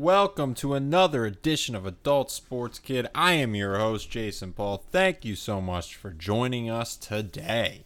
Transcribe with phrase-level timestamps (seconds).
[0.00, 3.08] Welcome to another edition of Adult Sports Kid.
[3.14, 4.82] I am your host, Jason Paul.
[4.90, 7.84] Thank you so much for joining us today.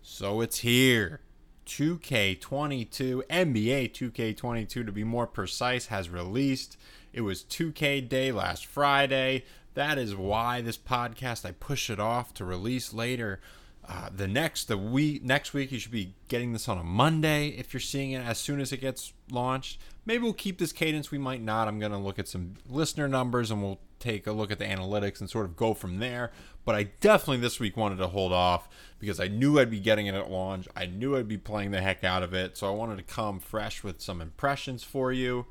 [0.00, 1.20] So it's here.
[1.66, 6.78] 2K22, NBA 2K22 to be more precise, has released.
[7.12, 9.44] It was 2K Day last Friday.
[9.74, 13.42] That is why this podcast I push it off to release later.
[13.86, 17.48] Uh, the next the week next week you should be getting this on a Monday
[17.48, 19.78] if you're seeing it as soon as it gets launched.
[20.06, 21.10] Maybe we'll keep this cadence.
[21.10, 21.68] We might not.
[21.68, 25.20] I'm gonna look at some listener numbers and we'll take a look at the analytics
[25.20, 26.30] and sort of go from there.
[26.64, 30.06] But I definitely this week wanted to hold off because I knew I'd be getting
[30.06, 30.66] it at launch.
[30.74, 32.56] I knew I'd be playing the heck out of it.
[32.56, 35.46] So I wanted to come fresh with some impressions for you.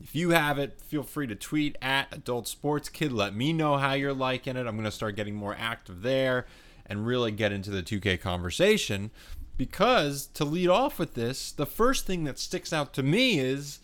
[0.00, 3.12] If you have it, feel free to tweet at Adult Sports Kid.
[3.12, 4.66] Let me know how you're liking it.
[4.66, 6.46] I'm going to start getting more active there
[6.86, 9.10] and really get into the 2K conversation.
[9.56, 13.78] Because to lead off with this, the first thing that sticks out to me is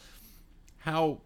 [0.79, 1.21] how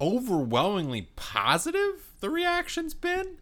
[0.00, 3.36] overwhelmingly positive the reaction's been,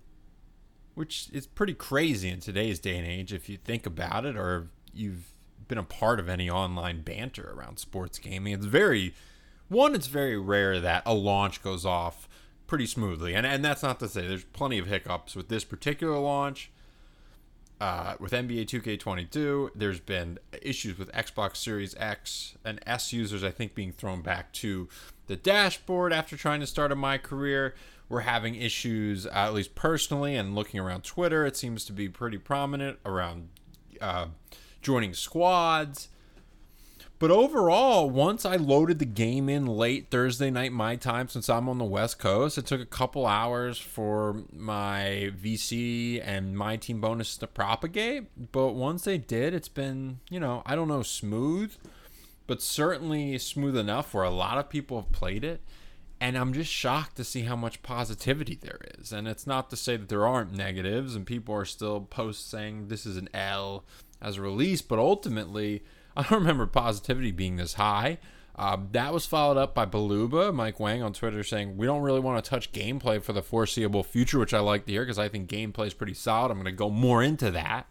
[0.95, 4.69] which is pretty crazy in today's day and age if you think about it or
[4.93, 5.33] you've
[5.69, 8.53] been a part of any online banter around sports gaming.
[8.53, 9.15] It's very
[9.69, 12.29] one, it's very rare that a launch goes off
[12.67, 13.35] pretty smoothly.
[13.35, 16.71] And and that's not to say there's plenty of hiccups with this particular launch
[17.81, 23.51] uh, with NBA 2K22, there's been issues with Xbox Series X and S users, I
[23.51, 24.89] think, being thrown back to
[25.29, 27.75] the dashboard after trying to start a My Career.
[28.11, 32.09] We're having issues, uh, at least personally, and looking around Twitter, it seems to be
[32.09, 33.49] pretty prominent around
[34.01, 34.27] uh,
[34.83, 36.09] joining squads.
[37.21, 41.69] But overall, once I loaded the game in late Thursday night my time, since I'm
[41.69, 47.03] on the West Coast, it took a couple hours for my VC and my team
[47.03, 48.53] bonus to propagate.
[48.53, 51.75] But once they did, it's been, you know, I don't know, smooth,
[52.47, 55.61] but certainly smooth enough where a lot of people have played it.
[56.23, 59.13] And I'm just shocked to see how much positivity there is.
[59.13, 62.89] And it's not to say that there aren't negatives and people are still post saying
[62.89, 63.85] this is an L
[64.23, 65.83] as a release, but ultimately,
[66.21, 68.19] I don't remember positivity being this high.
[68.55, 72.21] Uh, that was followed up by Beluba, Mike Wang on Twitter saying, We don't really
[72.21, 75.31] want to touch gameplay for the foreseeable future, which I like to hear because I
[75.31, 76.51] think gameplay is pretty solid.
[76.51, 77.87] I'm going to go more into that.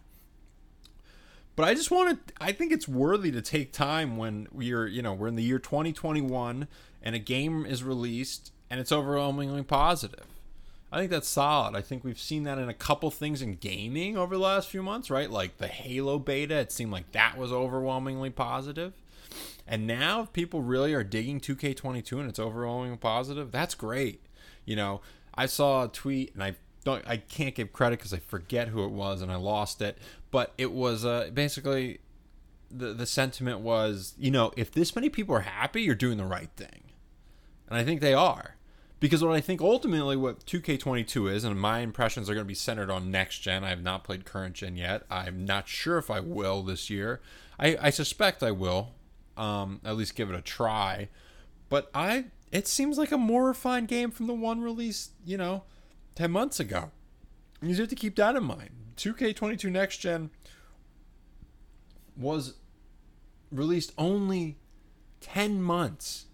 [1.55, 5.01] But I just want to, I think it's worthy to take time when we're, you
[5.01, 6.67] know, we're in the year 2021
[7.01, 10.25] and a game is released and it's overwhelmingly positive.
[10.91, 11.75] I think that's solid.
[11.75, 14.81] I think we've seen that in a couple things in gaming over the last few
[14.81, 15.29] months, right?
[15.29, 18.93] Like the Halo beta, it seemed like that was overwhelmingly positive.
[19.67, 23.51] And now people really are digging 2K22 and it's overwhelmingly positive.
[23.51, 24.25] That's great.
[24.65, 25.01] You know,
[25.35, 28.83] I saw a tweet and I don't I can't give credit cuz I forget who
[28.83, 29.97] it was and I lost it,
[30.31, 31.99] but it was uh, basically
[32.71, 36.25] the the sentiment was, you know, if this many people are happy, you're doing the
[36.25, 36.83] right thing.
[37.67, 38.55] And I think they are
[38.99, 42.55] because what I think ultimately what 2K22 is, and my impressions are going to be
[42.55, 43.63] centered on next gen.
[43.63, 45.03] I have not played current gen yet.
[45.09, 47.21] I'm not sure if I will this year.
[47.57, 48.89] I, I suspect I will,
[49.37, 51.09] um, at least give it a try.
[51.69, 55.63] But I, it seems like a more refined game from the one released, you know,
[56.15, 56.91] 10 months ago.
[57.61, 58.69] You have to keep that in mind.
[58.97, 60.29] 2K22 next gen
[62.17, 62.55] was
[63.49, 64.57] released only
[65.21, 66.25] 10 months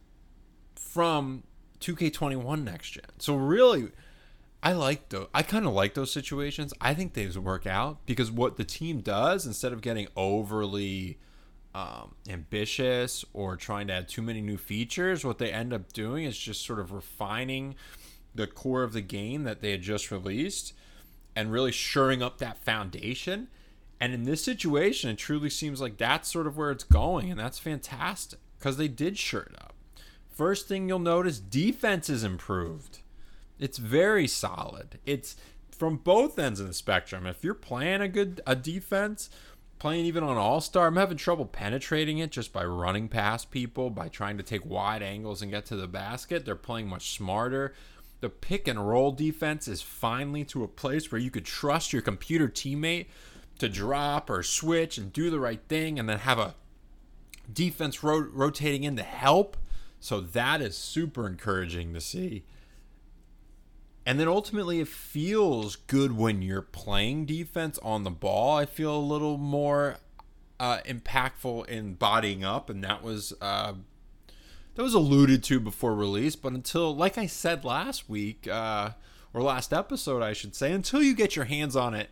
[0.75, 1.43] from
[1.85, 3.03] 2K21 next gen.
[3.19, 3.89] So really,
[4.63, 5.27] I like those.
[5.33, 6.73] I kind of like those situations.
[6.81, 11.19] I think they work out because what the team does instead of getting overly
[11.75, 16.25] um, ambitious or trying to add too many new features, what they end up doing
[16.25, 17.75] is just sort of refining
[18.33, 20.73] the core of the game that they had just released
[21.35, 23.47] and really shoring up that foundation.
[23.99, 27.39] And in this situation, it truly seems like that's sort of where it's going, and
[27.39, 29.74] that's fantastic because they did shore it up.
[30.35, 32.99] First thing you'll notice defense is improved.
[33.57, 34.99] It's very solid.
[35.05, 35.37] It's
[35.71, 37.25] from both ends of the spectrum.
[37.25, 39.29] If you're playing a good a defense,
[39.79, 43.89] playing even on All Star, I'm having trouble penetrating it just by running past people,
[43.89, 46.43] by trying to take wide angles and get to the basket.
[46.43, 47.73] They're playing much smarter.
[48.19, 52.01] The pick and roll defense is finally to a place where you could trust your
[52.01, 53.05] computer teammate
[53.59, 56.55] to drop or switch and do the right thing and then have a
[57.51, 59.55] defense ro- rotating in to help
[60.05, 62.43] so that is super encouraging to see.
[64.05, 68.55] And then ultimately, it feels good when you're playing defense on the ball.
[68.55, 69.97] I feel a little more
[70.59, 73.73] uh, impactful in bodying up, and that was uh,
[74.75, 76.35] that was alluded to before release.
[76.35, 78.91] But until, like I said last week uh,
[79.33, 82.11] or last episode, I should say, until you get your hands on it,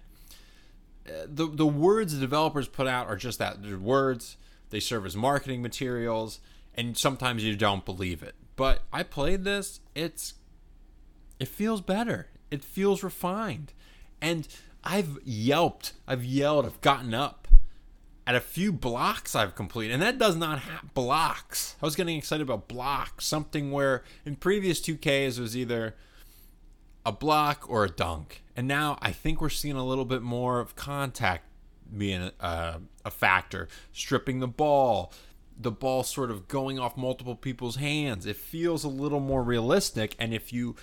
[1.08, 3.62] uh, the the words the developers put out are just that.
[3.62, 4.38] They're words.
[4.72, 6.40] They serve as marketing materials
[6.76, 8.36] and sometimes you don't believe it.
[8.56, 9.80] But I played this.
[9.96, 10.36] It's
[11.40, 12.28] it feels better.
[12.52, 13.74] It feels refined.
[14.22, 14.48] And
[14.84, 17.48] I've yelped, I've yelled, I've gotten up
[18.26, 19.94] at a few blocks I've completed.
[19.94, 21.76] And that does not have blocks.
[21.82, 25.96] I was getting excited about blocks, something where in previous 2Ks it was either
[27.06, 28.44] a block or a dunk.
[28.56, 31.46] And now I think we're seeing a little bit more of contact
[31.96, 35.12] being a, a factor, stripping the ball,
[35.58, 38.26] the ball sort of going off multiple people's hands.
[38.26, 40.16] It feels a little more realistic.
[40.20, 40.76] And if you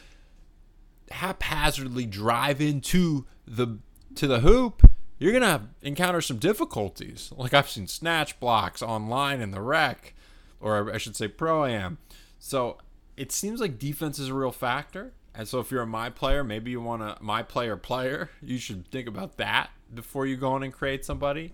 [1.11, 3.79] haphazardly drive into the
[4.15, 4.89] to the hoop,
[5.19, 7.33] you're gonna encounter some difficulties.
[7.37, 10.15] Like I've seen snatch blocks online in the rec,
[10.61, 11.99] or I should say pro am.
[12.39, 12.79] So
[13.17, 15.13] it seems like defense is a real factor.
[15.35, 18.59] And so if you're a my player, maybe you want a my player player, you
[18.59, 21.53] should think about that before you go on and create somebody.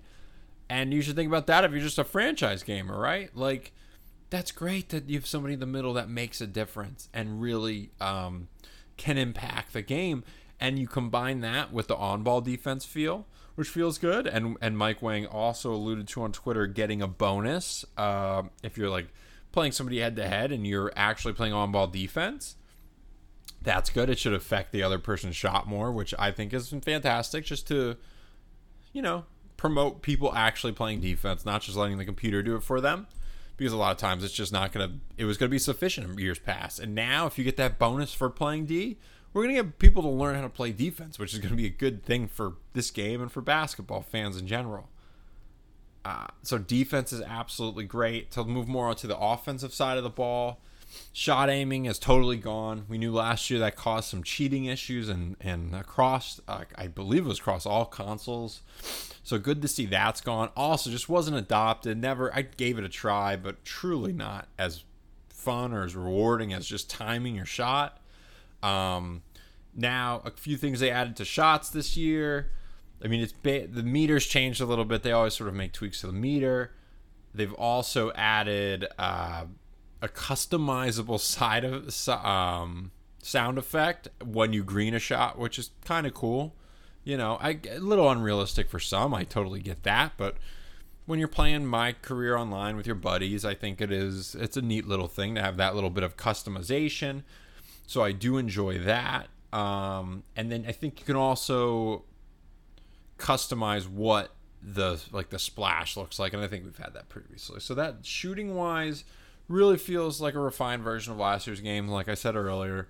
[0.68, 3.30] And you should think about that if you're just a franchise gamer, right?
[3.36, 3.72] Like
[4.30, 7.90] that's great that you have somebody in the middle that makes a difference and really
[8.00, 8.48] um,
[8.96, 10.24] can impact the game.
[10.58, 13.26] And you combine that with the on-ball defense feel,
[13.56, 14.26] which feels good.
[14.26, 18.90] And and Mike Wang also alluded to on Twitter getting a bonus uh, if you're
[18.90, 19.08] like
[19.52, 22.56] playing somebody head to head and you're actually playing on-ball defense.
[23.62, 24.08] That's good.
[24.10, 27.44] It should affect the other person's shot more, which I think is fantastic.
[27.44, 27.96] Just to,
[28.92, 29.24] you know,
[29.56, 33.06] promote people actually playing defense, not just letting the computer do it for them.
[33.56, 35.58] Because a lot of times it's just not going to it was going to be
[35.58, 36.78] sufficient in years past.
[36.78, 38.98] And now if you get that bonus for playing d
[39.32, 41.56] we're going to get people to learn how to play defense which is going to
[41.56, 44.90] be a good thing for this game and for basketball fans in general.
[46.04, 48.30] Uh, so defense is absolutely great.
[48.32, 50.60] To move more onto the offensive side of the ball
[51.12, 55.36] shot aiming is totally gone we knew last year that caused some cheating issues and
[55.40, 58.62] and across uh, i believe it was across all consoles
[59.26, 60.50] so good to see that's gone.
[60.56, 61.98] Also, just wasn't adopted.
[61.98, 64.84] Never, I gave it a try, but truly not as
[65.28, 68.00] fun or as rewarding as just timing your shot.
[68.62, 69.24] Um,
[69.74, 72.52] now, a few things they added to shots this year.
[73.04, 75.02] I mean, it's ba- the meters changed a little bit.
[75.02, 76.70] They always sort of make tweaks to the meter.
[77.34, 79.46] They've also added uh,
[80.02, 82.90] a customizable side of um,
[83.22, 86.54] sound effect when you green a shot, which is kind of cool.
[87.04, 89.14] You know, I, a little unrealistic for some.
[89.14, 90.36] I totally get that, but
[91.06, 94.62] when you're playing my career online with your buddies, I think it is it's a
[94.62, 97.22] neat little thing to have that little bit of customization.
[97.86, 99.28] So I do enjoy that.
[99.52, 102.04] Um, and then I think you can also
[103.18, 107.60] customize what the like the splash looks like, and I think we've had that previously.
[107.60, 109.04] So that shooting wise
[109.48, 111.88] really feels like a refined version of last year's game.
[111.88, 112.88] Like I said earlier,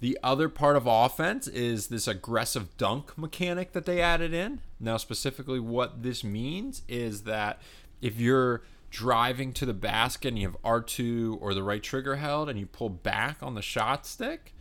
[0.00, 4.60] the other part of offense is this aggressive dunk mechanic that they added in.
[4.80, 7.62] Now, specifically, what this means is that
[8.00, 12.48] if you're driving to the basket and you have R2 or the right trigger held
[12.48, 14.54] and you pull back on the shot stick,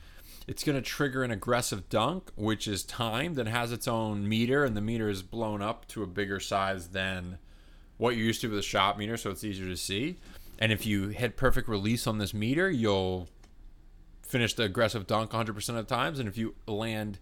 [0.47, 4.63] it's going to trigger an aggressive dunk, which is timed and has its own meter,
[4.63, 7.37] and the meter is blown up to a bigger size than
[7.97, 10.17] what you're used to with a shot meter, so it's easier to see.
[10.61, 13.27] And if you hit perfect release on this meter, you'll
[14.21, 16.19] finish the aggressive dunk 100% of the times.
[16.19, 17.17] And if you land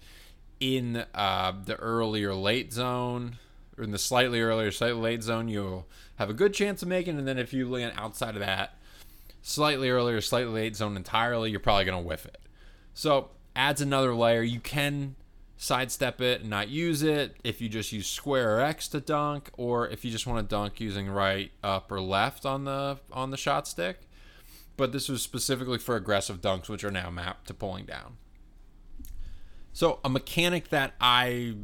[0.60, 3.38] in uh, the early or late zone,
[3.78, 7.18] or in the slightly earlier, slightly late zone, you'll have a good chance of making.
[7.18, 8.78] And then if you land outside of that,
[9.42, 12.42] slightly earlier, slightly late zone entirely, you're probably going to whiff it.
[12.94, 14.42] So adds another layer.
[14.42, 15.16] You can
[15.62, 19.52] sidestep it and not use it if you just use square or X to dunk,
[19.58, 23.30] or if you just want to dunk using right, up, or left on the on
[23.30, 24.08] the shot stick
[24.80, 28.16] but this was specifically for aggressive dunks, which are now mapped to pulling down.
[29.74, 31.56] So, a mechanic that I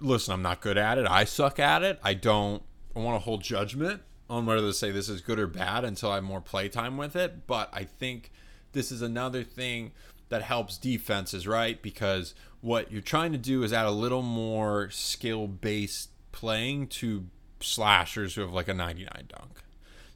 [0.00, 1.06] listen, I'm not good at it.
[1.06, 2.00] I suck at it.
[2.02, 2.64] I don't
[2.96, 6.10] I want to hold judgment on whether to say this is good or bad until
[6.10, 7.46] I have more playtime with it.
[7.46, 8.32] But I think
[8.72, 9.92] this is another thing
[10.28, 11.80] that helps defenses, right?
[11.80, 12.34] Because
[12.66, 17.24] what you're trying to do is add a little more skill based playing to
[17.60, 19.62] slashers who have like a 99 dunk.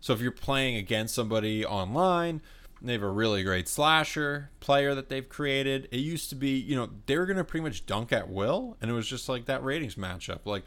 [0.00, 2.42] So if you're playing against somebody online,
[2.82, 5.86] they have a really great slasher player that they've created.
[5.92, 8.76] It used to be, you know, they were going to pretty much dunk at will,
[8.82, 10.40] and it was just like that ratings matchup.
[10.44, 10.64] Like,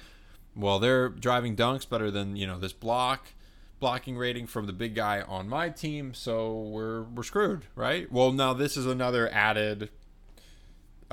[0.56, 3.34] well, they're driving dunks better than you know this block
[3.82, 8.10] blocking rating from the big guy on my team, so we're we're screwed, right?
[8.10, 9.90] Well, now this is another added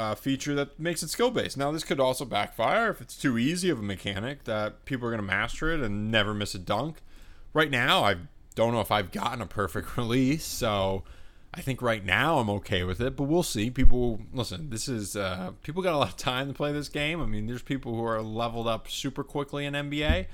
[0.00, 1.56] uh, feature that makes it skill based.
[1.56, 5.10] Now, this could also backfire if it's too easy of a mechanic that people are
[5.10, 7.02] going to master it and never miss a dunk
[7.52, 8.16] right now, I
[8.54, 11.04] don't know if I've gotten a perfect release, so
[11.52, 13.70] I think right now I'm okay with it, but we'll see.
[13.70, 17.20] People, listen, this is uh, people got a lot of time to play this game.
[17.20, 20.26] I mean, there's people who are leveled up super quickly in NBA,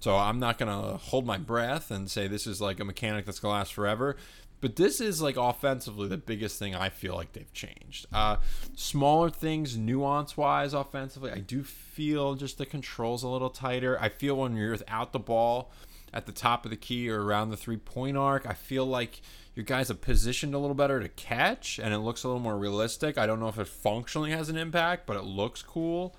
[0.00, 3.40] so I'm not gonna hold my breath and say this is like a mechanic that's
[3.40, 4.16] gonna last forever.
[4.60, 8.06] But this is like offensively the biggest thing I feel like they've changed.
[8.12, 8.36] Uh,
[8.76, 13.98] smaller things, nuance wise, offensively, I do feel just the controls a little tighter.
[14.00, 15.72] I feel when you're without the ball
[16.12, 19.22] at the top of the key or around the three point arc, I feel like
[19.54, 22.58] your guys are positioned a little better to catch and it looks a little more
[22.58, 23.18] realistic.
[23.18, 26.14] I don't know if it functionally has an impact, but it looks cool.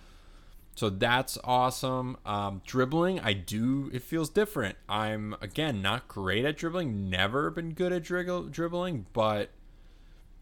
[0.75, 2.17] So that's awesome.
[2.25, 3.89] Um, dribbling, I do.
[3.93, 4.77] It feels different.
[4.87, 7.09] I'm again not great at dribbling.
[7.09, 9.51] Never been good at dribbling, but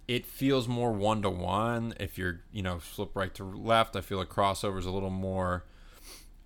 [0.07, 1.93] it feels more one to one.
[2.00, 5.09] If you're, you know, flip right to left, I feel like crossover is a little
[5.09, 5.65] more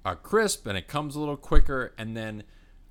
[0.04, 1.94] uh, crisp and it comes a little quicker.
[1.98, 2.44] And then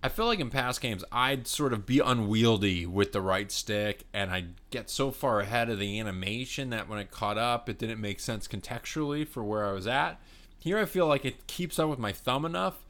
[0.03, 4.05] I feel like in past games, I'd sort of be unwieldy with the right stick
[4.13, 7.79] and I'd get so far ahead of the animation that when it caught up, it
[7.79, 10.21] didn't make sense contextually for where I was at.
[10.63, 12.87] Here I feel like it keeps up with my thumb enough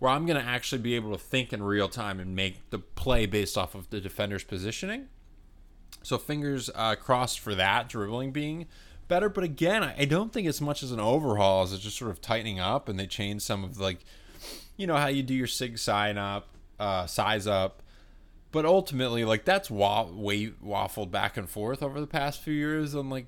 [0.00, 2.80] where I'm going to actually be able to think in real time and make the
[2.80, 5.06] play based off of the defender's positioning.
[6.02, 8.66] So fingers uh, crossed for that dribbling being
[9.06, 9.28] better.
[9.28, 12.20] But again, I don't think as much as an overhaul as it's just sort of
[12.20, 14.00] tightening up and they change some of like,
[14.76, 16.48] you know, how you do your sig sign up,
[16.80, 17.84] uh, size up.
[18.50, 22.96] But ultimately, like that's wa- way waffled back and forth over the past few years
[22.96, 23.26] on like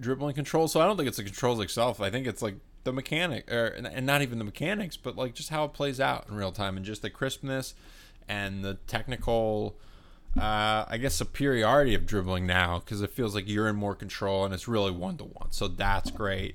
[0.00, 0.68] dribbling control.
[0.68, 2.00] So I don't think it's the controls itself.
[2.00, 2.54] I think it's like
[2.86, 6.26] the mechanic, or and not even the mechanics, but like just how it plays out
[6.30, 7.74] in real time, and just the crispness
[8.28, 9.76] and the technical,
[10.38, 14.44] uh, I guess, superiority of dribbling now because it feels like you're in more control
[14.44, 15.50] and it's really one to one.
[15.50, 16.54] So that's great.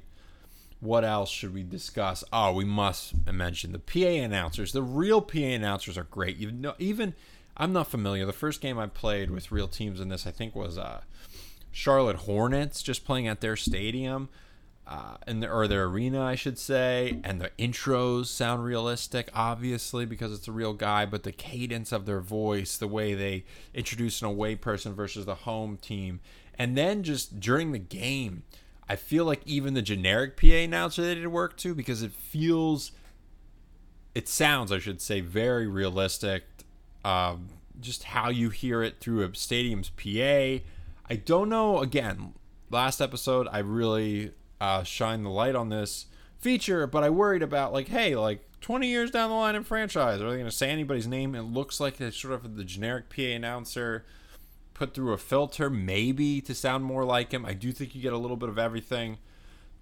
[0.80, 2.24] What else should we discuss?
[2.34, 4.72] Oh, we must mention the PA announcers.
[4.72, 6.38] The real PA announcers are great.
[6.38, 7.14] You know, even
[7.56, 8.26] I'm not familiar.
[8.26, 11.02] The first game I played with real teams in this, I think, was uh,
[11.72, 14.30] Charlotte Hornets, just playing at their stadium
[14.88, 20.06] uh, and the, or their arena, I should say, and the intros sound realistic, obviously
[20.06, 21.06] because it's a real guy.
[21.06, 25.36] But the cadence of their voice, the way they introduce an away person versus the
[25.36, 26.20] home team,
[26.58, 28.44] and then just during the game,
[28.90, 32.92] I feel like even the generic PA announcer they did work too because it feels,
[34.14, 36.44] it sounds, I should say, very realistic.
[37.06, 37.48] Um,
[37.80, 40.64] just how you hear it through a stadium's PA.
[41.10, 41.80] I don't know.
[41.80, 42.34] Again,
[42.70, 46.06] last episode, I really uh, shine the light on this
[46.38, 50.22] feature, but I worried about like, hey, like 20 years down the line in franchise,
[50.22, 51.34] are they going to say anybody's name?
[51.34, 54.06] It looks like it's sort of the generic PA announcer
[54.76, 57.44] put through a filter, maybe to sound more like him.
[57.44, 59.18] I do think you get a little bit of everything,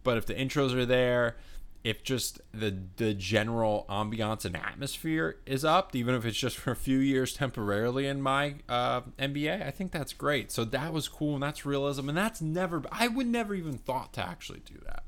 [0.03, 1.35] but if the intros are there,
[1.83, 6.71] if just the the general ambiance and atmosphere is up, even if it's just for
[6.71, 10.51] a few years temporarily in my uh, NBA, I think that's great.
[10.51, 12.83] So that was cool, and that's realism, and that's never.
[12.91, 15.03] I would never even thought to actually do that,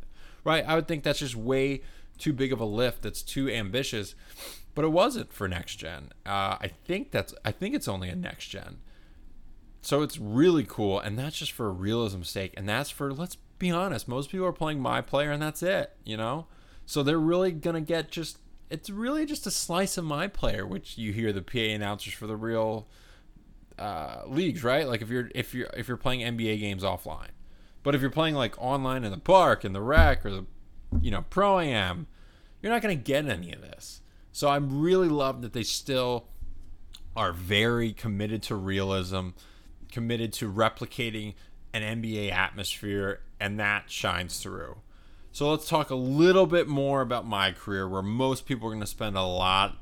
[0.45, 0.63] right?
[0.65, 1.81] I would think that's just way
[2.17, 3.01] too big of a lift.
[3.01, 4.15] That's too ambitious,
[4.73, 6.11] but it wasn't for next gen.
[6.25, 7.33] Uh, I think that's.
[7.43, 8.77] I think it's only a next gen.
[9.81, 13.71] So it's really cool, and that's just for realism's sake, and that's for let's be
[13.71, 14.07] honest.
[14.07, 15.91] Most people are playing my player, and that's it.
[16.05, 16.47] You know.
[16.85, 18.38] So they're really gonna get just
[18.69, 22.25] it's really just a slice of my player, which you hear the PA announcers for
[22.25, 22.88] the real
[23.77, 24.88] uh, leagues, right?
[24.88, 27.31] Like if you're if you're if you're playing NBA games offline,
[27.83, 30.45] but if you're playing like online in the park in the rec or the
[31.01, 32.07] you know pro am,
[32.61, 34.01] you're not gonna get any of this.
[34.31, 36.27] So I'm really love that they still
[37.15, 39.29] are very committed to realism,
[39.91, 41.33] committed to replicating
[41.73, 44.77] an NBA atmosphere, and that shines through.
[45.31, 48.81] So let's talk a little bit more about my career, where most people are going
[48.81, 49.77] to spend a lot,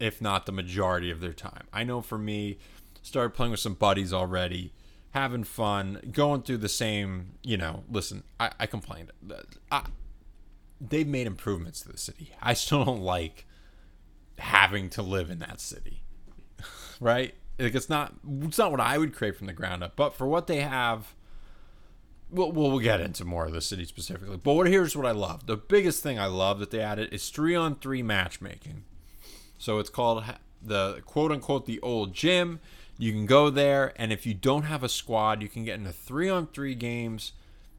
[0.00, 1.66] if not the majority of their time.
[1.72, 2.58] I know for me,
[3.02, 4.72] started playing with some buddies already,
[5.10, 9.12] having fun, going through the same, you know, listen, I, I complained.
[9.70, 9.82] I,
[10.80, 12.32] they've made improvements to the city.
[12.40, 13.46] I still don't like
[14.38, 16.02] having to live in that city.
[17.00, 17.34] right?
[17.58, 20.26] Like it's not it's not what I would create from the ground up, but for
[20.26, 21.14] what they have
[22.34, 24.36] we'll, we'll get into more of the city specifically.
[24.36, 25.46] But what, here's what I love.
[25.46, 28.84] The biggest thing I love that they added is three on three matchmaking.
[29.58, 30.24] So it's called
[30.60, 32.60] the quote unquote the old gym.
[32.96, 35.92] You can go there, and if you don't have a squad, you can get into
[35.92, 37.32] three on three games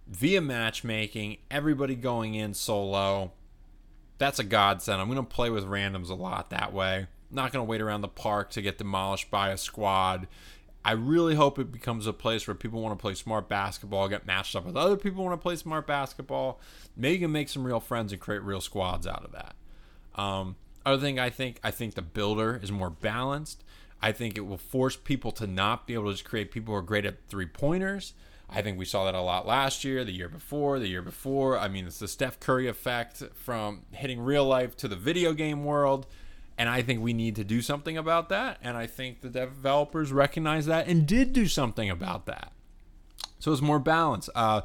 [0.08, 1.38] via matchmaking.
[1.50, 3.32] Everybody going in solo.
[4.18, 5.02] That's a godsend.
[5.02, 7.08] I'm going to play with randoms a lot that way.
[7.32, 10.28] Not going to wait around the park to get demolished by a squad
[10.86, 14.28] I really hope it becomes a place where people want to play smart basketball, get
[14.28, 16.62] matched up with other people want to play smart basketball.
[16.96, 19.56] Maybe you can make some real friends and create real squads out of that.
[20.14, 23.64] Um, other thing I think, I think the builder is more balanced.
[24.00, 26.78] I think it will force people to not be able to just create people who
[26.78, 28.14] are great at three pointers.
[28.48, 31.58] I think we saw that a lot last year, the year before, the year before.
[31.58, 35.66] I mean, it's the Steph Curry effect from hitting real life to the video game
[35.66, 36.06] world.
[36.58, 38.58] And I think we need to do something about that.
[38.62, 42.54] And I think the developers recognize that and did do something about that.
[43.40, 44.30] So it's more balanced.
[44.34, 44.62] Uh,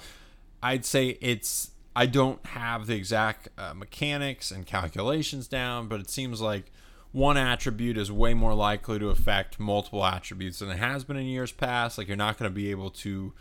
[0.62, 6.10] I'd say it's, I don't have the exact uh, mechanics and calculations down, but it
[6.10, 6.70] seems like
[7.12, 11.26] one attribute is way more likely to affect multiple attributes than it has been in
[11.26, 11.98] years past.
[11.98, 13.32] Like you're not going to be able to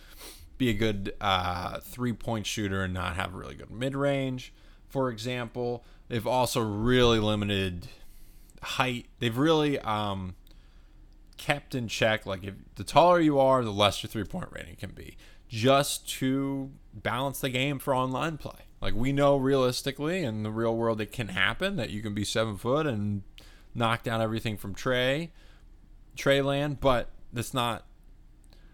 [0.57, 4.51] be a good uh, three point shooter and not have really good mid range,
[4.87, 5.83] for example.
[6.07, 7.87] They've also really limited
[8.61, 9.07] height.
[9.19, 10.35] They've really um,
[11.37, 12.25] kept in check.
[12.25, 16.07] Like if the taller you are, the less your three point rating can be, just
[16.19, 18.65] to balance the game for online play.
[18.81, 22.23] Like we know realistically in the real world it can happen that you can be
[22.23, 23.23] seven foot and
[23.73, 25.31] knock down everything from Trey,
[26.15, 27.85] Trey land, but that's not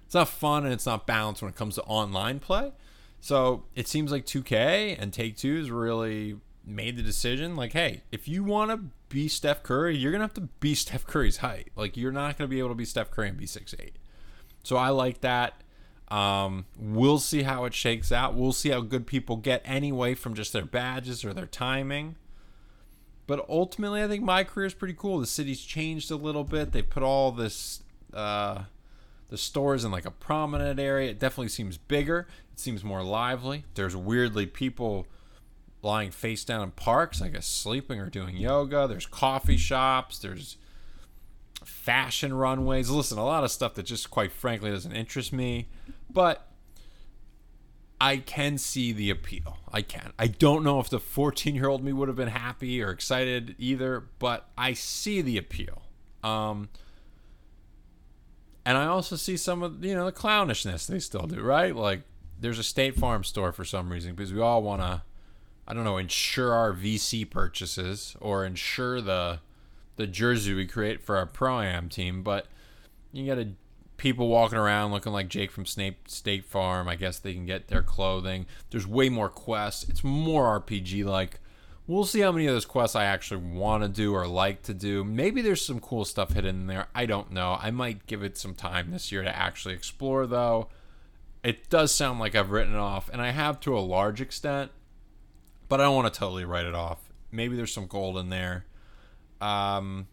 [0.05, 2.71] it's not fun and it's not balanced when it comes to online play.
[3.19, 8.03] So it seems like 2K and Take Two has really made the decision like, hey,
[8.11, 8.79] if you want to
[9.15, 11.71] be Steph Curry, you're gonna have to be Steph Curry's height.
[11.77, 13.95] Like you're not gonna be able to be Steph Curry and be six eight.
[14.63, 15.61] So I like that.
[16.09, 18.35] Um, we'll see how it shakes out.
[18.35, 22.17] We'll see how good people get anyway from just their badges or their timing.
[23.25, 25.19] But ultimately, I think my career is pretty cool.
[25.19, 26.73] The city's changed a little bit.
[26.73, 28.63] They put all this, uh,
[29.29, 31.11] the stores in like a prominent area.
[31.11, 32.27] It definitely seems bigger.
[32.51, 33.63] It seems more lively.
[33.75, 35.07] There's weirdly people
[35.85, 38.87] lying face down in parks, I guess sleeping or doing yoga.
[38.87, 40.19] There's coffee shops.
[40.19, 40.57] There's
[41.63, 42.89] fashion runways.
[42.89, 45.69] Listen, a lot of stuff that just quite frankly doesn't interest me.
[46.09, 46.47] But
[48.01, 49.59] I can see the appeal.
[49.71, 50.11] I can.
[50.19, 53.55] I don't know if the 14 year old me would have been happy or excited
[53.57, 55.83] either, but I see the appeal.
[56.23, 56.69] Um,
[58.65, 61.75] and I also see some of you know the clownishness they still do, right?
[61.75, 62.01] Like
[62.39, 65.03] there's a State Farm store for some reason because we all want to,
[65.67, 69.39] I don't know, insure our VC purchases or insure the
[69.95, 72.47] the jersey we create for our pro am team, but
[73.13, 73.51] you got to
[73.97, 76.87] people walking around looking like Jake from Snape State Farm.
[76.87, 78.45] I guess they can get their clothing.
[78.69, 79.87] There's way more quests.
[79.89, 81.39] It's more RPG like.
[81.87, 84.73] We'll see how many of those quests I actually want to do or like to
[84.73, 85.03] do.
[85.03, 86.87] Maybe there's some cool stuff hidden in there.
[86.95, 87.59] I don't know.
[87.61, 90.69] I might give it some time this year to actually explore, though.
[91.43, 94.71] It does sound like I've written it off, and I have to a large extent,
[95.67, 96.99] but I don't want to totally write it off.
[97.31, 98.65] Maybe there's some gold in there.
[99.41, 100.07] Um,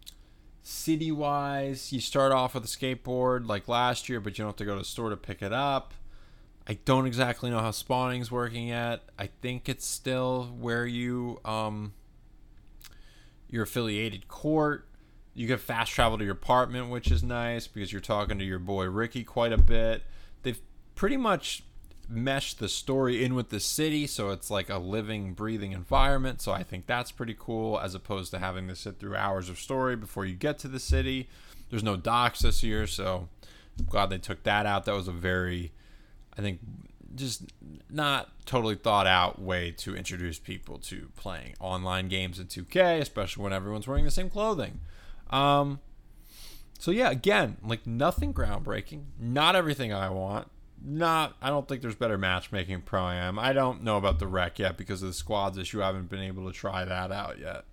[0.63, 4.57] city wise, you start off with a skateboard like last year, but you don't have
[4.57, 5.95] to go to the store to pick it up.
[6.67, 9.03] I don't exactly know how spawning's working yet.
[9.19, 11.93] I think it's still where you um
[13.49, 14.87] your affiliated court.
[15.35, 18.59] You can fast travel to your apartment, which is nice because you're talking to your
[18.59, 20.03] boy Ricky quite a bit.
[20.43, 20.61] They've
[20.95, 21.65] pretty much
[22.09, 26.41] meshed the story in with the city, so it's like a living, breathing environment.
[26.41, 29.59] So I think that's pretty cool as opposed to having to sit through hours of
[29.59, 31.29] story before you get to the city.
[31.71, 33.29] There's no docks this year, so
[33.79, 34.85] I'm glad they took that out.
[34.85, 35.73] That was a very
[36.37, 36.61] I think
[37.15, 37.45] just
[37.91, 43.45] not totally thought out way to introduce people to playing online games in 2K, especially
[43.45, 44.81] when everyone's wearing the same clothing.
[45.31, 45.81] Um,
[46.79, 50.51] so yeah, again, like nothing groundbreaking, not everything I want.
[50.85, 53.39] Not, I don't think there's better matchmaking pro am.
[53.39, 55.83] I don't know about the rec yet because of the squads issue.
[55.83, 57.65] I haven't been able to try that out yet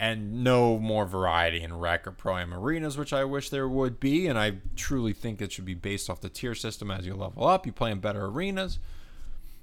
[0.00, 4.00] and no more variety in rec or pro am arenas, which I wish there would
[4.00, 4.26] be.
[4.26, 7.46] And I truly think it should be based off the tier system as you level
[7.46, 7.66] up.
[7.66, 8.78] You play in better arenas,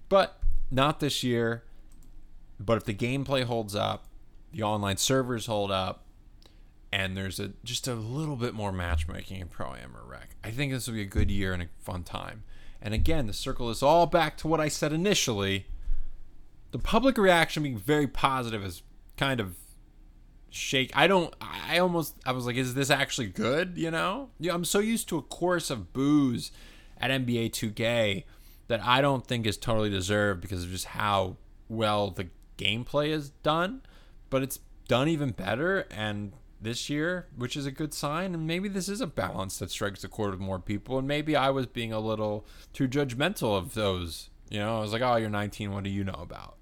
[0.10, 1.64] but not this year.
[2.60, 4.06] But if the gameplay holds up,
[4.54, 6.06] the online servers hold up,
[6.92, 10.52] and there's a just a little bit more matchmaking in pro am or rec, I
[10.52, 12.44] think this will be a good year and a fun time.
[12.82, 15.68] And again, the circle is all back to what I said initially.
[16.72, 18.84] The public reaction being very positive is
[19.18, 19.56] kind of
[20.50, 20.92] shake.
[20.96, 21.34] I don't.
[21.42, 22.16] I almost.
[22.26, 23.78] I was like, is this actually good?
[23.78, 24.30] You know.
[24.40, 24.54] Yeah.
[24.54, 26.52] I'm so used to a course of booze
[27.00, 28.24] at NBA 2K
[28.68, 31.38] that I don't think is totally deserved because of just how
[31.70, 33.82] well the gameplay is done.
[34.30, 38.34] But it's done even better, and this year, which is a good sign.
[38.34, 40.98] And maybe this is a balance that strikes a chord with more people.
[40.98, 44.30] And maybe I was being a little too judgmental of those.
[44.50, 45.74] You know, I was like, oh, you're 19.
[45.74, 46.58] What do you know about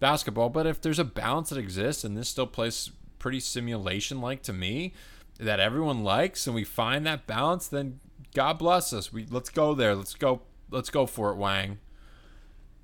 [0.00, 0.48] basketball?
[0.48, 4.52] But if there's a balance that exists and this still plays pretty simulation like to
[4.52, 4.92] me
[5.38, 8.00] that everyone likes and we find that balance, then
[8.34, 9.12] God bless us.
[9.12, 9.94] We let's go there.
[9.94, 11.78] Let's go let's go for it, Wang.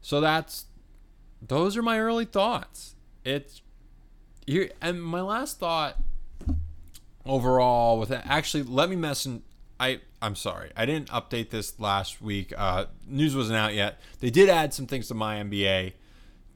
[0.00, 0.66] So that's
[1.40, 2.94] those are my early thoughts.
[3.24, 3.62] It's
[4.46, 5.96] here and my last thought
[7.24, 9.42] overall with it, actually let me mention
[9.78, 10.70] I I'm sorry.
[10.76, 12.52] I didn't update this last week.
[12.56, 14.00] Uh, news wasn't out yet.
[14.20, 15.94] They did add some things to my NBA.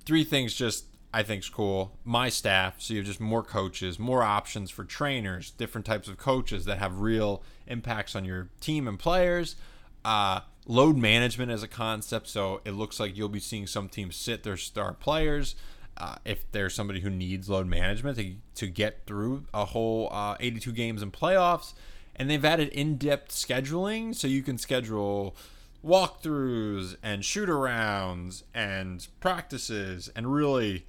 [0.05, 1.99] Three things just I think is cool.
[2.05, 6.19] My staff, so you have just more coaches, more options for trainers, different types of
[6.19, 9.57] coaches that have real impacts on your team and players.
[10.05, 14.15] Uh, load management as a concept, so it looks like you'll be seeing some teams
[14.15, 15.57] sit their star players.
[15.97, 20.37] Uh, if there's somebody who needs load management to, to get through a whole uh,
[20.39, 21.73] 82 games and playoffs,
[22.15, 25.37] and they've added in-depth scheduling, so you can schedule
[25.85, 30.87] walkthroughs and shoot arounds and practices and really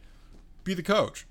[0.63, 1.25] be the coach.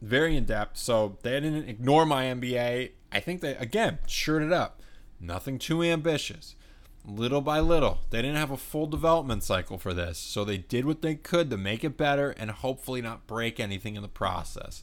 [0.00, 0.78] Very in depth.
[0.78, 2.90] So they didn't ignore my NBA.
[3.12, 4.80] I think they, again, shirt it up.
[5.20, 6.54] Nothing too ambitious.
[7.06, 8.00] Little by little.
[8.10, 10.18] They didn't have a full development cycle for this.
[10.18, 13.94] So they did what they could to make it better and hopefully not break anything
[13.94, 14.82] in the process.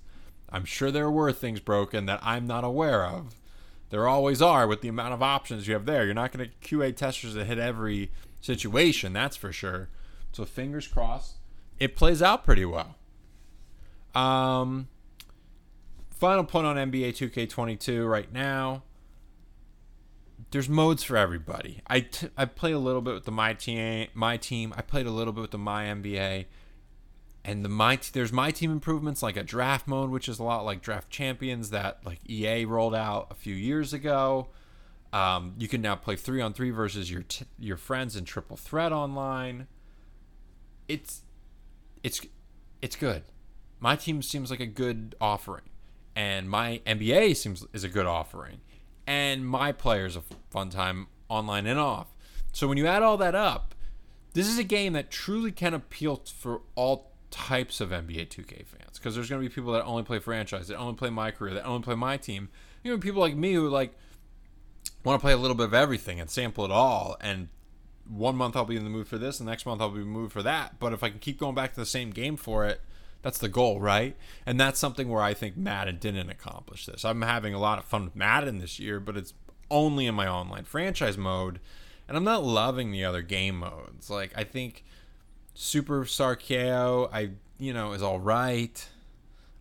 [0.50, 3.36] I'm sure there were things broken that I'm not aware of.
[3.90, 6.06] There always are with the amount of options you have there.
[6.06, 9.90] You're not going to QA testers that hit every situation, that's for sure.
[10.32, 11.36] So fingers crossed.
[11.80, 12.96] It plays out pretty well.
[14.16, 14.88] Um,
[16.10, 18.84] final point on NBA 2K22 right now.
[20.54, 21.82] There's modes for everybody.
[21.88, 24.08] I, t- I play a little bit with the my team.
[24.14, 24.74] My team.
[24.78, 26.46] I played a little bit with the my NBA,
[27.44, 30.44] and the my t- there's my team improvements like a draft mode, which is a
[30.44, 34.48] lot like draft champions that like EA rolled out a few years ago.
[35.12, 38.56] Um, you can now play three on three versus your t- your friends in triple
[38.56, 39.68] threat online.
[40.88, 41.24] It's
[42.04, 42.22] it's
[42.82, 43.24] it's good
[43.84, 45.66] my team seems like a good offering,
[46.16, 48.62] and my NBA seems is a good offering,
[49.06, 52.08] and my players a fun time online and off.
[52.52, 53.76] So when you add all that up,
[54.34, 58.98] this is a game that truly can appeal for all types of NBA 2K fans
[59.00, 61.54] because there's going to be people that only play franchise, that only play my career,
[61.56, 62.50] that only play my team.
[62.84, 63.94] You know, people like me who like
[65.04, 67.18] want to play a little bit of everything and sample it all.
[67.22, 67.50] And
[68.08, 70.06] one month I'll be in the mood for this, and next month I'll be in
[70.06, 70.80] the mood for that.
[70.80, 72.82] But if I can keep going back to the same game for it,
[73.24, 74.16] that's the goal, right?
[74.46, 77.04] And that's something where I think Madden didn't accomplish this.
[77.04, 79.34] I'm having a lot of fun with Madden this year, but it's
[79.72, 81.60] only in my online franchise mode,
[82.08, 84.10] and I'm not loving the other game modes.
[84.10, 84.84] Like I think
[85.56, 88.90] Superstar KO, I you know, is all right.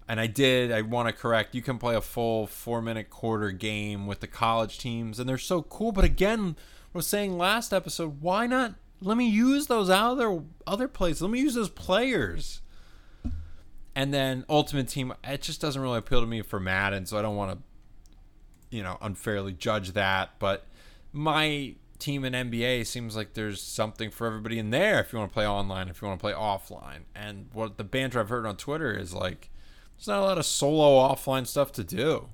[0.09, 0.73] And I did.
[0.73, 1.55] I want to correct.
[1.55, 5.39] You can play a full four minute quarter game with the college teams, and they're
[5.39, 5.93] so cool.
[5.93, 6.57] But again,
[6.95, 8.75] I was saying last episode, why not?
[9.01, 11.23] Let me use those other other places.
[11.23, 12.62] Let me use those players.
[13.95, 17.23] And then Ultimate Team, it just doesn't really appeal to me for Madden, so I
[17.23, 20.39] don't want to, you know, unfairly judge that.
[20.39, 20.67] But
[21.13, 25.31] my team in NBA seems like there's something for everybody in there if you want
[25.31, 27.03] to play online, if you want to play offline.
[27.15, 29.51] And what the banter I've heard on Twitter is like,
[29.97, 32.29] there's not a lot of solo offline stuff to do.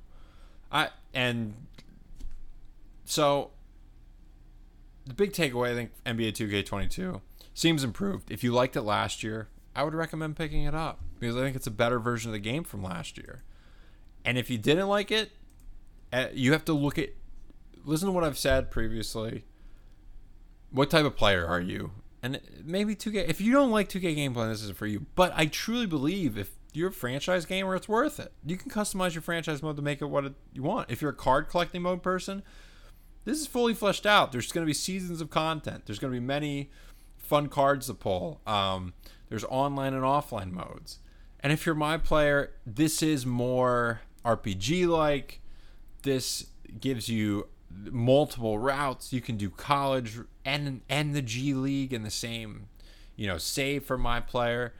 [0.71, 1.55] I and
[3.05, 3.51] so
[5.07, 7.21] the big takeaway, I think NBA 2K22
[7.53, 8.31] seems improved.
[8.31, 11.57] If you liked it last year, I would recommend picking it up because I think
[11.57, 13.43] it's a better version of the game from last year.
[14.25, 15.33] And if you didn't like it,
[16.13, 17.11] eh, you have to look at
[17.85, 19.45] listen to what I've said previously.
[20.71, 21.93] What type of player are you?
[22.23, 25.07] And maybe 2K if you don't like 2K gameplay, this isn't for you.
[25.15, 28.33] But I truly believe if you're a franchise gamer, it's worth it.
[28.45, 30.91] You can customize your franchise mode to make it what it, you want.
[30.91, 32.43] If you're a card collecting mode person,
[33.25, 34.33] this is fully fleshed out.
[34.33, 35.87] There's going to be seasons of content.
[35.87, 36.71] There's going to be many
[37.17, 38.41] fun cards to pull.
[38.47, 38.95] Um,
[39.29, 40.99] there's online and offline modes.
[41.41, 45.41] And if you're my player, this is more RPG like.
[46.03, 46.47] This
[46.81, 49.13] gives you multiple routes.
[49.13, 52.69] You can do college and and the G League in the same,
[53.17, 54.75] you know, save for my player.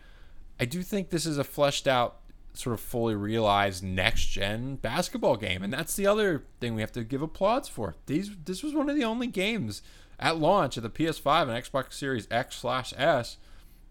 [0.61, 2.17] I do think this is a fleshed out
[2.55, 6.91] sort of fully realized next gen basketball game and that's the other thing we have
[6.93, 7.95] to give applause for.
[8.07, 9.81] These this was one of the only games
[10.19, 13.37] at launch of the PS5 and Xbox Series X slash S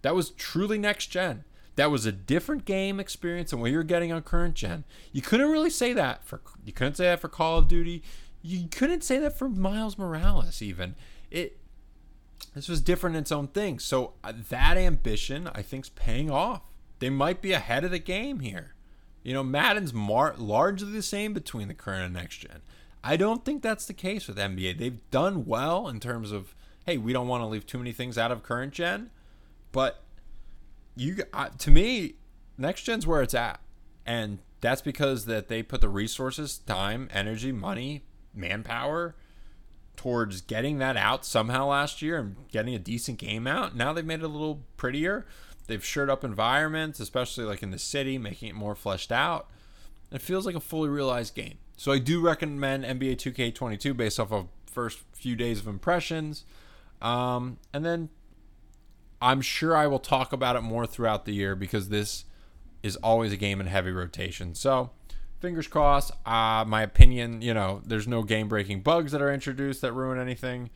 [0.01, 1.43] that was truly next gen.
[1.77, 4.83] That was a different game experience than what you're getting on current gen.
[5.11, 8.03] You couldn't really say that for you couldn't say that for Call of Duty.
[8.41, 10.95] You couldn't say that for Miles Morales even.
[11.29, 11.59] It
[12.55, 13.77] this was different in its own thing.
[13.77, 16.63] So uh, that ambition, I think, is paying off.
[16.97, 18.73] They might be ahead of the game here.
[19.21, 22.61] You know, Madden's mar- largely the same between the current and next gen.
[23.03, 24.79] I don't think that's the case with NBA.
[24.79, 26.55] They've done well in terms of,
[26.87, 29.11] hey, we don't want to leave too many things out of current gen,
[29.71, 30.01] but
[30.97, 32.15] you uh, to me,
[32.57, 33.59] next gen's where it's at,
[34.05, 39.15] and that's because that they put the resources, time, energy, money, manpower
[39.95, 43.75] towards getting that out somehow last year and getting a decent game out.
[43.75, 45.25] Now they've made it a little prettier.
[45.65, 49.49] They've shored up environments, especially like in the city, making it more fleshed out.
[50.11, 51.57] It feels like a fully realized game.
[51.75, 56.45] So I do recommend NBA 2K22 based off of first few days of impressions.
[57.01, 58.09] Um, and then
[59.21, 62.25] I'm sure I will talk about it more throughout the year because this
[62.83, 64.53] is always a game in heavy rotation.
[64.53, 64.91] So,
[65.39, 66.11] fingers crossed.
[66.25, 70.19] Uh, my opinion, you know, there's no game breaking bugs that are introduced that ruin
[70.19, 70.69] anything.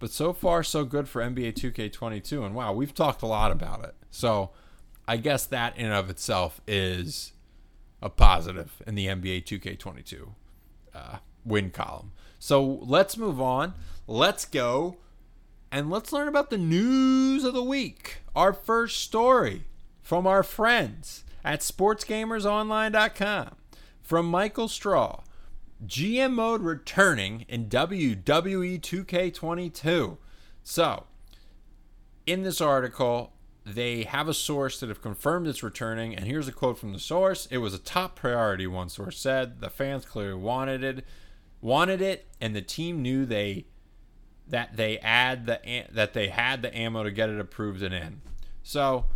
[0.00, 2.44] But so far, so good for NBA 2K22.
[2.44, 3.94] And wow, we've talked a lot about it.
[4.10, 4.50] So,
[5.06, 7.32] I guess that in of itself is
[8.02, 10.28] a positive in the NBA 2K22
[10.94, 12.12] uh, win column.
[12.38, 13.74] So let's move on.
[14.06, 14.96] Let's go
[15.74, 18.18] and let's learn about the news of the week.
[18.36, 19.64] Our first story
[20.00, 23.56] from our friends at sportsgamersonline.com
[24.00, 25.24] from Michael Straw.
[25.84, 30.16] GM mode returning in WWE 2K22.
[30.62, 31.06] So,
[32.24, 33.32] in this article,
[33.66, 37.00] they have a source that have confirmed it's returning, and here's a quote from the
[37.00, 37.48] source.
[37.50, 39.60] It was a top priority, one source said.
[39.60, 41.04] The fans clearly wanted it,
[41.60, 43.64] wanted it, and the team knew they
[44.48, 48.20] that they add the that they had the ammo to get it approved and in.
[48.62, 49.06] So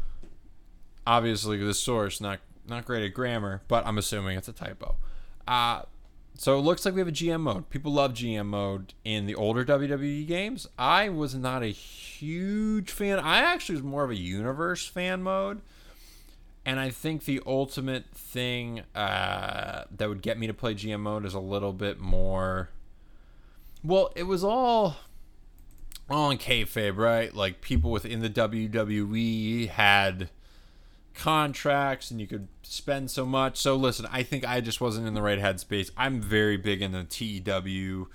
[1.07, 4.97] obviously this source not not great at grammar, but I'm assuming it's a typo.
[5.47, 5.83] Uh,
[6.37, 7.69] so it looks like we have a GM mode.
[7.69, 10.69] People love GM mode in the older WWE games.
[10.79, 13.19] I was not a huge fan.
[13.19, 15.63] I actually was more of a universe fan mode.
[16.65, 21.25] And I think the ultimate thing uh, that would get me to play GM mode
[21.25, 22.69] is a little bit more.
[23.83, 24.97] Well, it was all
[26.11, 27.35] in kayfabe, right?
[27.35, 30.31] Like people within the WWE had
[31.15, 33.59] contracts and you could spend so much.
[33.59, 35.91] So listen, I think I just wasn't in the right headspace.
[35.97, 38.09] I'm very big in the TEW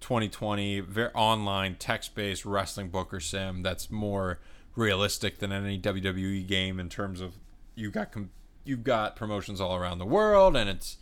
[0.00, 4.38] 2020, very online text-based wrestling booker sim that's more
[4.76, 7.34] realistic than any WWE game in terms of
[7.74, 8.30] you got com-
[8.64, 10.98] you've got promotions all around the world and it's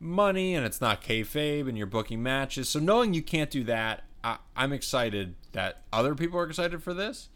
[0.00, 2.68] money and it's not kayfabe and you're booking matches.
[2.68, 6.94] So knowing you can't do that, I, I'm excited that other people are excited for
[6.94, 7.28] this.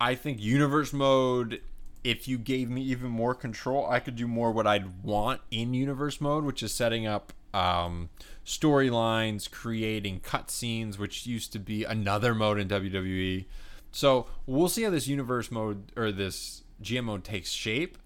[0.00, 1.60] I think universe mode
[2.02, 5.74] if you gave me even more control, I could do more what I'd want in
[5.74, 8.08] universe mode, which is setting up um,
[8.44, 13.44] storylines, creating cutscenes, which used to be another mode in WWE.
[13.92, 17.98] So we'll see how this universe mode or this GM mode takes shape.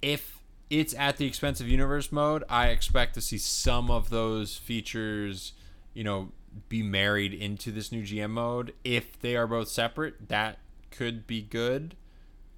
[0.00, 0.38] If
[0.70, 5.52] it's at the expense of universe mode, I expect to see some of those features,
[5.92, 6.32] you know,
[6.68, 8.74] be married into this new GM mode.
[8.84, 10.58] If they are both separate, that
[10.90, 11.96] could be good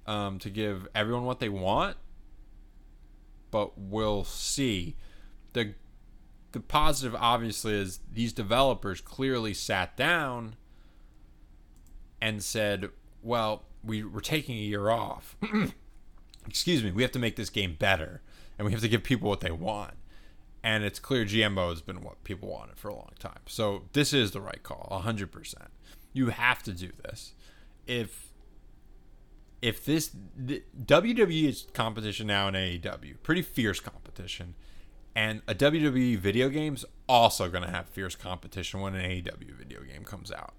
[0.05, 1.97] um, to give everyone what they want.
[3.51, 4.95] But we'll see.
[5.53, 5.75] the
[6.51, 10.55] The positive, obviously, is these developers clearly sat down
[12.21, 12.89] and said,
[13.21, 15.37] "Well, we, we're taking a year off.
[16.47, 16.91] Excuse me.
[16.91, 18.21] We have to make this game better,
[18.57, 19.93] and we have to give people what they want."
[20.63, 23.41] And it's clear GMO has been what people wanted for a long time.
[23.45, 25.55] So this is the right call, 100%.
[26.13, 27.33] You have to do this.
[27.85, 28.29] If
[29.61, 34.55] if this the, WWE is competition now in AEW, pretty fierce competition,
[35.15, 39.81] and a WWE video game's also going to have fierce competition when an AEW video
[39.81, 40.53] game comes out.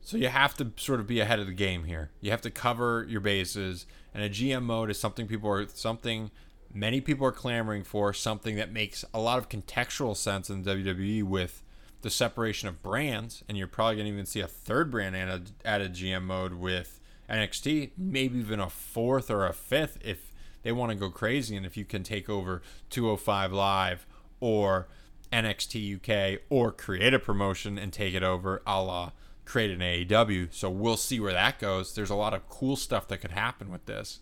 [0.00, 2.10] So you have to sort of be ahead of the game here.
[2.20, 6.30] You have to cover your bases, and a GM mode is something people are something
[6.72, 11.22] many people are clamoring for something that makes a lot of contextual sense in WWE
[11.22, 11.62] with
[12.02, 15.52] the separation of brands, and you're probably going to even see a third brand added,
[15.64, 20.90] added GM mode with NXT, maybe even a fourth or a fifth if they want
[20.90, 24.06] to go crazy, and if you can take over 205 Live
[24.40, 24.88] or
[25.32, 29.12] NXT UK or create a promotion and take it over a la
[29.46, 30.52] create an AEW.
[30.52, 31.94] So we'll see where that goes.
[31.94, 34.20] There's a lot of cool stuff that could happen with this.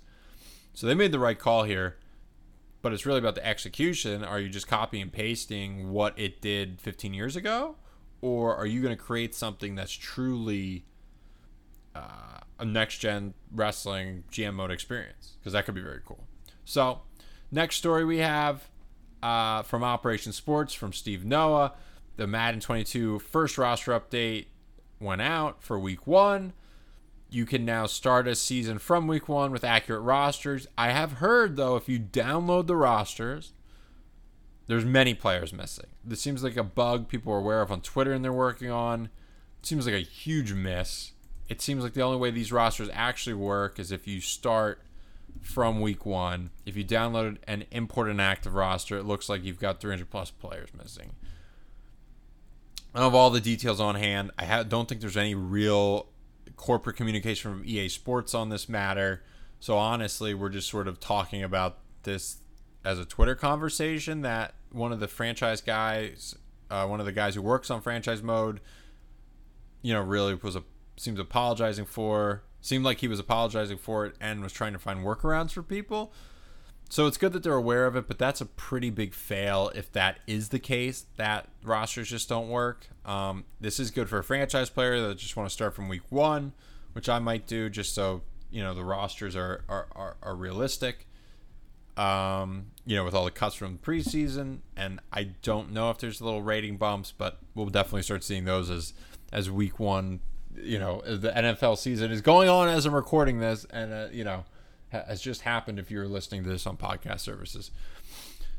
[0.74, 1.96] So they made the right call here
[2.84, 4.22] but it's really about the execution.
[4.22, 7.76] Are you just copy and pasting what it did 15 years ago?
[8.20, 10.84] Or are you going to create something that's truly
[11.94, 15.38] uh, a next gen wrestling GM mode experience?
[15.40, 16.26] Because that could be very cool.
[16.66, 17.00] So,
[17.50, 18.68] next story we have
[19.22, 21.72] uh, from Operation Sports from Steve Noah.
[22.16, 24.48] The Madden 22 first roster update
[25.00, 26.52] went out for week one
[27.34, 30.68] you can now start a season from week one with accurate rosters.
[30.78, 33.52] I have heard though, if you download the rosters,
[34.68, 35.86] there's many players missing.
[36.04, 39.10] This seems like a bug people are aware of on Twitter and they're working on.
[39.60, 41.12] It seems like a huge miss.
[41.48, 44.80] It seems like the only way these rosters actually work is if you start
[45.42, 46.50] from week one.
[46.64, 50.30] If you download and import an active roster, it looks like you've got 300 plus
[50.30, 51.12] players missing.
[52.94, 54.30] I don't have all the details on hand.
[54.38, 56.06] I don't think there's any real
[56.56, 59.22] corporate communication from EA Sports on this matter.
[59.60, 62.38] So honestly, we're just sort of talking about this
[62.84, 66.34] as a Twitter conversation that one of the franchise guys,
[66.70, 68.60] uh, one of the guys who works on franchise mode,
[69.82, 70.64] you know, really was a
[70.96, 75.04] seems apologizing for Seemed like he was apologizing for it and was trying to find
[75.04, 76.14] workarounds for people.
[76.94, 79.90] So it's good that they're aware of it, but that's a pretty big fail if
[79.94, 81.06] that is the case.
[81.16, 82.86] That rosters just don't work.
[83.04, 86.04] Um, this is good for a franchise player that just want to start from week
[86.10, 86.52] one,
[86.92, 91.08] which I might do just so you know the rosters are are, are, are realistic.
[91.96, 95.98] Um, you know, with all the cuts from the preseason, and I don't know if
[95.98, 98.92] there's little rating bumps, but we'll definitely start seeing those as
[99.32, 100.20] as week one.
[100.54, 104.22] You know, the NFL season is going on as I'm recording this, and uh, you
[104.22, 104.44] know
[104.94, 107.70] has just happened if you're listening to this on podcast services.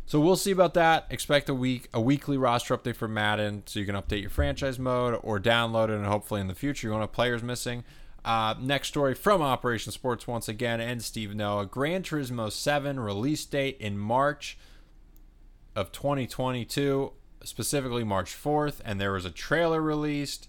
[0.07, 1.07] So we'll see about that.
[1.09, 4.77] Expect a week a weekly roster update for Madden, so you can update your franchise
[4.77, 7.83] mode or download it, and hopefully in the future you want to have players missing.
[8.23, 11.65] Uh, next story from Operation Sports once again, and Steve Noah.
[11.65, 14.57] Gran Turismo 7 release date in March
[15.75, 17.11] of 2022,
[17.43, 20.47] specifically March 4th, and there was a trailer released.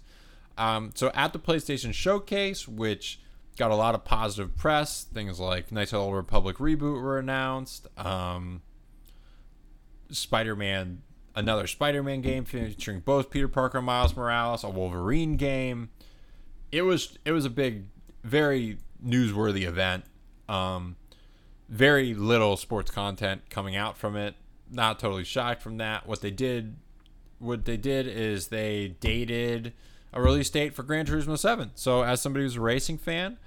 [0.57, 3.19] Um, so at the PlayStation Showcase, which
[3.57, 5.03] got a lot of positive press.
[5.03, 7.87] Things like Knights of the Old Republic reboot were announced.
[7.97, 8.61] Um,
[10.09, 11.01] Spider Man,
[11.35, 15.89] another Spider Man game featuring both Peter Parker and Miles Morales, a Wolverine game.
[16.71, 17.85] It was it was a big,
[18.23, 20.05] very newsworthy event.
[20.47, 20.95] Um,
[21.69, 24.35] very little sports content coming out from it.
[24.69, 26.07] Not totally shocked from that.
[26.07, 26.77] What they did,
[27.39, 29.73] what they did is they dated
[30.13, 31.71] a release date for Gran Turismo 7.
[31.75, 33.37] So, as somebody who's a racing fan,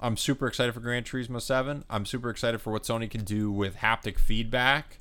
[0.00, 1.84] I'm super excited for Gran Turismo 7.
[1.90, 4.98] I'm super excited for what Sony can do with haptic feedback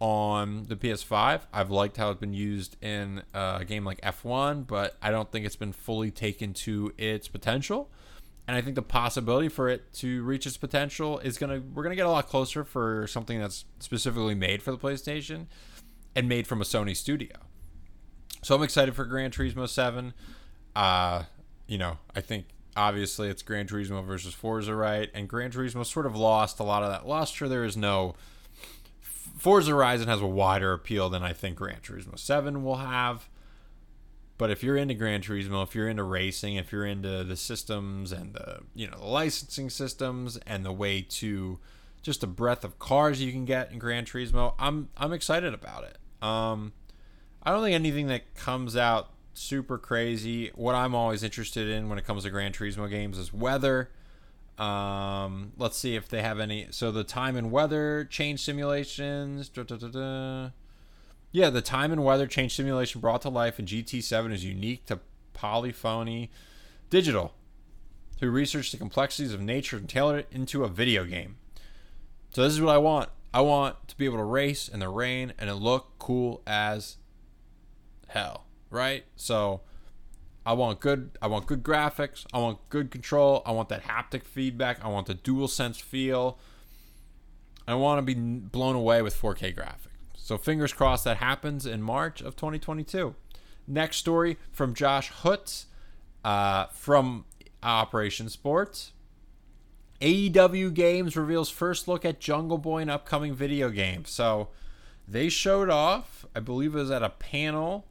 [0.00, 1.42] on the PS5.
[1.52, 5.46] I've liked how it's been used in a game like F1, but I don't think
[5.46, 7.90] it's been fully taken to its potential.
[8.46, 11.96] And I think the possibility for it to reach its potential is gonna we're gonna
[11.96, 15.46] get a lot closer for something that's specifically made for the PlayStation
[16.14, 17.36] and made from a Sony studio.
[18.42, 20.12] So I'm excited for Gran Turismo 7.
[20.74, 21.24] Uh,
[21.66, 25.10] you know, I think obviously it's Gran Turismo versus Forza, right?
[25.14, 27.48] And Gran Turismo sort of lost a lot of that luster.
[27.48, 28.14] There is no
[29.00, 33.28] Forza Horizon has a wider appeal than I think Gran Turismo 7 will have.
[34.36, 38.10] But if you're into Gran Turismo, if you're into racing, if you're into the systems
[38.10, 41.60] and the you know the licensing systems and the way to
[42.02, 45.84] just the breadth of cars you can get in Gran Turismo, I'm I'm excited about
[45.84, 45.98] it.
[46.26, 46.72] Um,
[47.44, 50.50] I don't think anything that comes out super crazy.
[50.54, 53.90] What I'm always interested in when it comes to Gran Turismo games is weather.
[54.58, 56.68] Um, let's see if they have any.
[56.70, 59.48] So the time and weather change simulations.
[59.48, 60.50] Da, da, da,
[61.32, 65.00] yeah, the time and weather change simulation brought to life in GT7 is unique to
[65.32, 66.30] Polyphony
[66.90, 67.34] Digital,
[68.20, 71.36] who researched the complexities of nature and tailored it into a video game.
[72.32, 73.10] So this is what I want.
[73.32, 76.98] I want to be able to race in the rain and it look cool as
[78.06, 78.44] hell
[78.74, 79.04] right?
[79.16, 79.62] So
[80.44, 84.24] I want good I want good graphics, I want good control, I want that haptic
[84.24, 86.38] feedback, I want the DualSense feel.
[87.66, 89.88] I want to be blown away with 4K graphics.
[90.16, 93.14] So fingers crossed that happens in March of 2022.
[93.66, 95.64] Next story from Josh Houtz
[96.24, 97.24] uh, from
[97.62, 98.92] Operation Sports.
[100.02, 104.04] AEW Games reveals first look at Jungle Boy and upcoming video game.
[104.04, 104.48] So
[105.08, 107.86] they showed off, I believe it was at a panel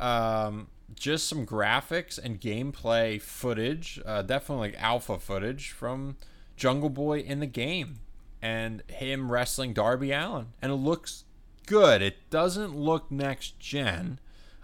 [0.00, 6.16] um, just some graphics and gameplay footage, uh, definitely like alpha footage from
[6.56, 8.00] Jungle Boy in the game
[8.42, 10.48] and him wrestling Darby Allin.
[10.60, 11.24] And it looks
[11.66, 12.02] good.
[12.02, 14.18] It doesn't look next gen.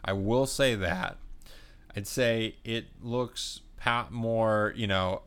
[0.05, 1.19] I will say that.
[1.95, 3.61] I'd say it looks
[4.11, 5.23] more, you know,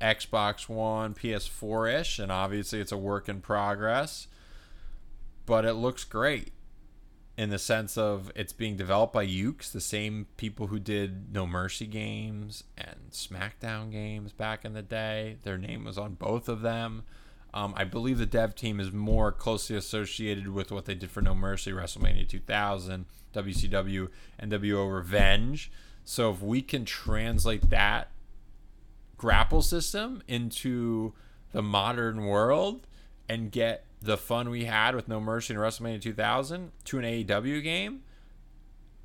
[0.00, 4.26] Xbox One, PS4 ish, and obviously it's a work in progress.
[5.46, 6.52] But it looks great
[7.36, 11.46] in the sense of it's being developed by Yuke's, the same people who did No
[11.46, 15.38] Mercy games and SmackDown games back in the day.
[15.42, 17.02] Their name was on both of them.
[17.52, 21.22] Um, I believe the dev team is more closely associated with what they did for
[21.22, 24.08] No Mercy, WrestleMania 2000, WCW,
[24.42, 25.70] NWO Revenge.
[26.04, 28.10] So if we can translate that
[29.16, 31.14] grapple system into
[31.52, 32.86] the modern world
[33.28, 37.62] and get the fun we had with No Mercy in WrestleMania 2000 to an AEW
[37.62, 38.02] game,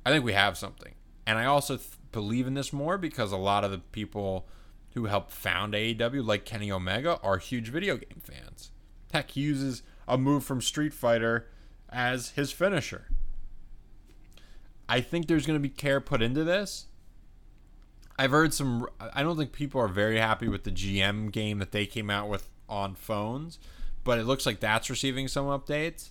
[0.04, 0.94] I think we have something.
[1.26, 4.46] And I also th- believe in this more because a lot of the people
[4.94, 8.72] who helped found AEW, like Kenny Omega, are huge video game fans.
[9.12, 11.48] Heck, he uses a move from Street Fighter
[11.88, 13.06] as his finisher.
[14.88, 16.86] I think there's going to be care put into this.
[18.18, 18.86] I've heard some.
[19.14, 22.28] I don't think people are very happy with the GM game that they came out
[22.28, 23.58] with on phones
[24.04, 26.10] but it looks like that's receiving some updates.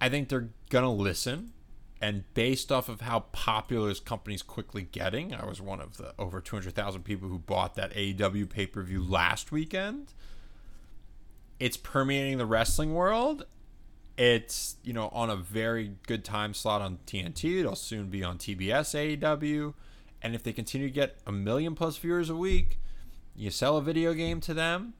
[0.00, 1.52] I think they're gonna listen.
[2.00, 6.12] And based off of how popular this company's quickly getting, I was one of the
[6.18, 10.12] over 200,000 people who bought that AEW pay per view last weekend.
[11.58, 13.46] It's permeating the wrestling world.
[14.18, 17.60] It's, you know, on a very good time slot on TNT.
[17.60, 19.72] It'll soon be on TBS AEW.
[20.22, 22.78] And if they continue to get a million plus viewers a week,
[23.34, 24.94] you sell a video game to them,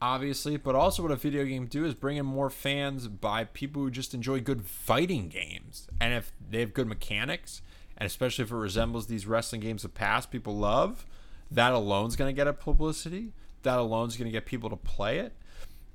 [0.00, 3.82] obviously, but also what a video game do is bring in more fans by people
[3.82, 5.88] who just enjoy good fighting games.
[6.00, 7.62] And if they have good mechanics,
[7.96, 11.06] and especially if it resembles these wrestling games of past people love,
[11.50, 13.32] that alone is going to get a publicity.
[13.62, 15.34] That alone is going to get people to play it.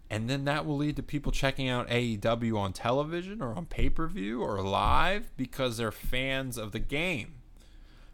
[0.09, 3.89] And then that will lead to people checking out AEW on television or on pay
[3.89, 7.35] per view or live because they're fans of the game.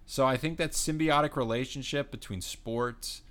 [0.05, 3.23] So I think that symbiotic relationship between sports,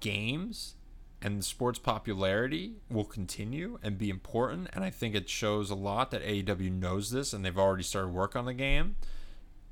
[0.00, 0.74] games,
[1.22, 4.68] and sports popularity will continue and be important.
[4.72, 8.08] And I think it shows a lot that AEW knows this and they've already started
[8.08, 8.96] work on the game.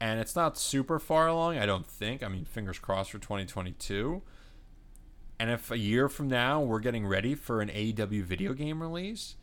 [0.01, 2.23] And it's not super far along, I don't think.
[2.23, 4.23] I mean, fingers crossed for 2022.
[5.41, 9.37] And if a year from now we're getting ready for an AEW video game release,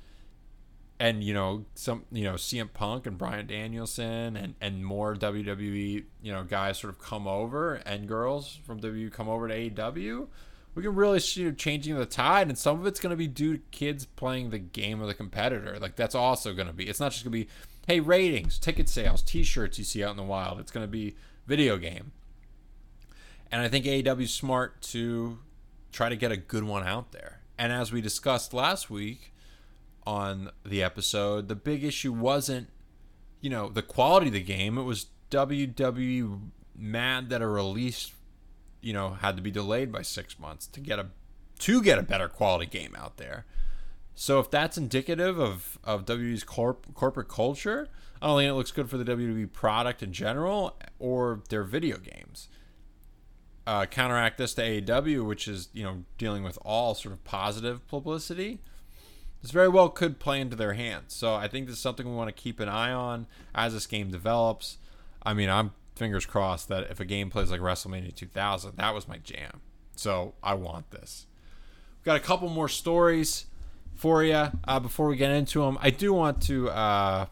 [0.99, 6.05] and you know some you know CM Punk and Bryan Danielson and and more WWE
[6.21, 10.27] you know guys sort of come over and girls from WWE come over to AEW,
[10.75, 13.57] we can really see changing the tide, and some of it's going to be due
[13.57, 15.77] to kids playing the game of the competitor.
[15.79, 16.87] Like that's also going to be.
[16.87, 17.49] It's not just going to be
[17.87, 20.59] hey ratings, ticket sales, T-shirts you see out in the wild.
[20.59, 21.15] It's going to be
[21.47, 22.11] video game.
[23.51, 25.39] And I think AEW is smart to
[25.91, 27.39] try to get a good one out there.
[27.57, 29.33] And as we discussed last week
[30.05, 32.67] on the episode, the big issue wasn't,
[33.39, 34.77] you know, the quality of the game.
[34.77, 36.39] It was WWE
[36.75, 38.11] mad that a release,
[38.85, 41.07] you know, had to be delayed by six months to get a
[41.59, 43.45] to get a better quality game out there.
[44.13, 47.89] So if that's indicative of of WWE's corp, corporate culture,
[48.21, 51.97] I don't think it looks good for the WWE product in general or their video
[51.97, 52.47] games.
[53.67, 57.87] Uh, counteract this to AEW, which is you know dealing with all sort of positive
[57.87, 58.59] publicity
[59.45, 61.13] this very well could play into their hands.
[61.13, 63.85] So I think this is something we want to keep an eye on as this
[63.85, 64.79] game develops.
[65.21, 69.07] I mean, I'm fingers crossed that if a game plays like WrestleMania 2000, that was
[69.07, 69.61] my jam.
[69.95, 71.27] So I want this.
[71.99, 73.45] We've got a couple more stories
[73.93, 75.77] for you uh, before we get into them.
[75.81, 77.25] I do want to uh,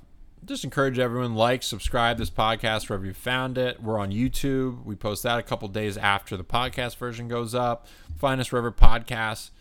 [0.46, 3.84] just encourage everyone like, subscribe this podcast wherever you found it.
[3.84, 4.86] We're on YouTube.
[4.86, 7.88] We post that a couple days after the podcast version goes up.
[8.18, 9.52] Find us wherever podcasts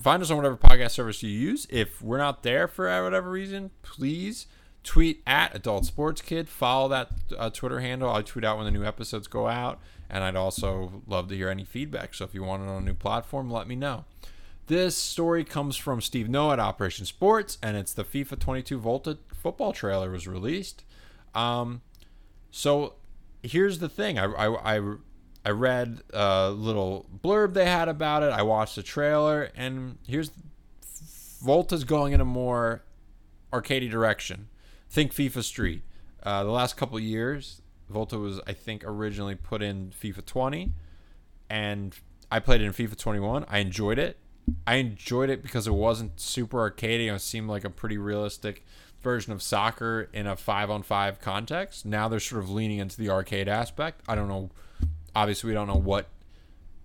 [0.00, 1.66] find us on whatever podcast service you use.
[1.70, 4.46] If we're not there for whatever reason, please
[4.86, 6.48] tweet at Adult Sports Kid.
[6.48, 8.10] Follow that uh, Twitter handle.
[8.10, 11.50] I tweet out when the new episodes go out, and I'd also love to hear
[11.50, 12.14] any feedback.
[12.14, 14.04] So if you want it on a new platform, let me know.
[14.68, 19.18] This story comes from Steve Noah at Operation Sports, and it's the FIFA 22 Volta
[19.34, 20.84] football trailer was released.
[21.34, 21.82] Um,
[22.50, 22.94] so
[23.42, 24.94] here's the thing: I, I, I
[25.44, 28.32] I read a little blurb they had about it.
[28.32, 30.32] I watched the trailer, and here's
[31.44, 32.82] Volta's going in a more
[33.52, 34.48] arcadey direction.
[34.88, 35.82] Think FIFA Street.
[36.22, 40.72] Uh, the last couple years, Volta was, I think, originally put in FIFA 20,
[41.48, 41.94] and
[42.30, 43.46] I played it in FIFA 21.
[43.48, 44.18] I enjoyed it.
[44.66, 47.12] I enjoyed it because it wasn't super arcadey.
[47.12, 48.64] It seemed like a pretty realistic
[49.02, 51.84] version of soccer in a five on five context.
[51.84, 54.02] Now they're sort of leaning into the arcade aspect.
[54.08, 54.50] I don't know
[55.16, 56.08] Obviously, we don't know what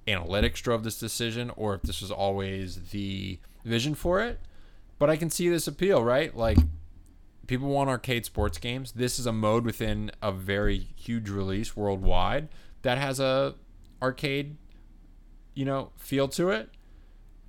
[0.08, 4.40] analytics drove this decision or if this was always the vision for it.
[4.98, 6.36] But I can see this appeal, right?
[6.36, 6.58] Like
[7.52, 8.94] people want arcade sports games.
[8.94, 12.48] This is a mode within a very huge release worldwide
[12.82, 13.56] that has a
[14.02, 14.56] arcade,
[15.54, 16.70] you know, feel to it.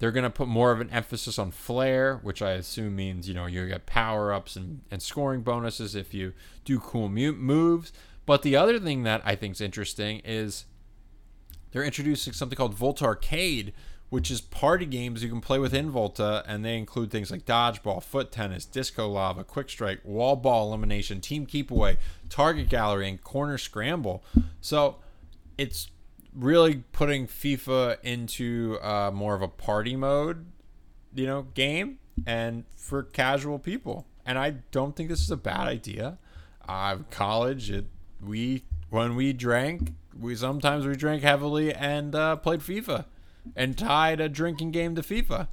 [0.00, 3.46] They're to put more of an emphasis on flair, which I assume means, you know,
[3.46, 6.32] you get power ups and, and scoring bonuses if you
[6.64, 7.92] do cool moves.
[8.26, 10.64] But the other thing that I think is interesting is
[11.70, 13.72] they're introducing something called Volta Arcade,
[14.12, 18.02] which is party games you can play within Volta, and they include things like dodgeball,
[18.02, 21.96] foot tennis, disco lava, quick strike, wall ball elimination, team keep away,
[22.28, 24.22] target gallery, and corner scramble.
[24.60, 24.96] So
[25.56, 25.88] it's
[26.36, 30.44] really putting FIFA into uh, more of a party mode,
[31.14, 34.06] you know, game, and for casual people.
[34.26, 36.18] And I don't think this is a bad idea.
[36.68, 37.86] Uh, college, it,
[38.22, 43.06] we when we drank, we sometimes we drank heavily and uh, played FIFA
[43.56, 45.48] and tied a drinking game to FIFA.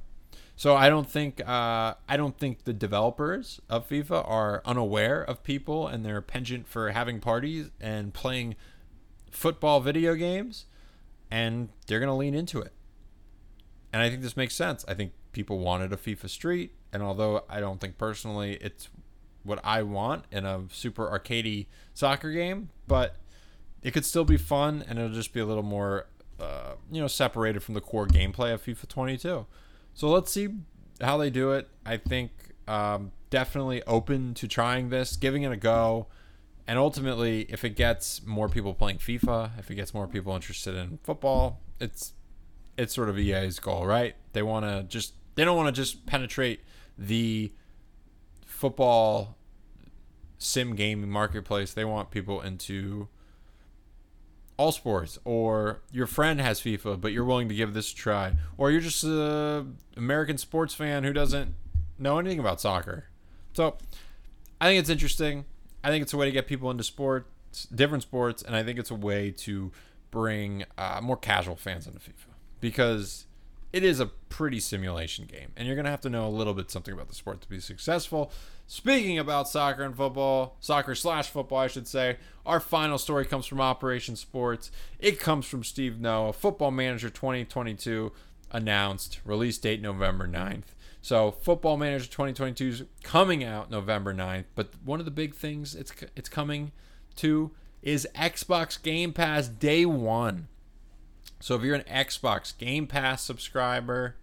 [0.56, 5.42] So I don't think uh, I don't think the developers of FIFA are unaware of
[5.42, 8.56] people and their penchant for having parties and playing
[9.30, 10.66] football video games,
[11.30, 12.72] and they're gonna lean into it.
[13.92, 14.84] And I think this makes sense.
[14.86, 18.90] I think people wanted a FIFA Street, and although I don't think personally it's
[19.42, 23.16] what I want in a super arcadey soccer game, but
[23.82, 26.06] it could still be fun and it'll just be a little more
[26.40, 29.46] uh, you know separated from the core gameplay of FIFA 22.
[29.94, 30.48] So let's see
[31.00, 31.68] how they do it.
[31.84, 32.30] I think
[32.66, 36.06] um, definitely open to trying this, giving it a go,
[36.66, 40.74] and ultimately, if it gets more people playing FIFA, if it gets more people interested
[40.74, 42.12] in football, it's
[42.76, 44.14] it's sort of EA's goal, right?
[44.32, 46.60] They want to just they don't want to just penetrate
[46.96, 47.52] the
[48.44, 49.36] football
[50.38, 51.72] sim gaming marketplace.
[51.72, 53.08] They want people into
[54.60, 58.34] all sports or your friend has FIFA but you're willing to give this a try
[58.58, 59.64] or you're just a
[59.96, 61.54] American sports fan who doesn't
[61.98, 63.06] know anything about soccer.
[63.54, 63.78] So,
[64.60, 65.46] I think it's interesting.
[65.82, 68.78] I think it's a way to get people into sports, different sports, and I think
[68.78, 69.72] it's a way to
[70.10, 73.24] bring uh, more casual fans into FIFA because
[73.72, 76.70] it is a pretty simulation game, and you're gonna have to know a little bit
[76.70, 78.32] something about the sport to be successful.
[78.66, 83.46] Speaking about soccer and football, soccer slash football, I should say, our final story comes
[83.46, 84.70] from Operation Sports.
[84.98, 88.12] It comes from Steve Noah, Football Manager 2022
[88.52, 90.74] announced, release date November 9th.
[91.02, 95.74] So, Football Manager 2022 is coming out November 9th, but one of the big things
[95.74, 96.72] it's it's coming
[97.16, 97.50] to
[97.82, 100.48] is Xbox Game Pass day 1.
[101.40, 104.16] So, if you're an Xbox Game Pass subscriber,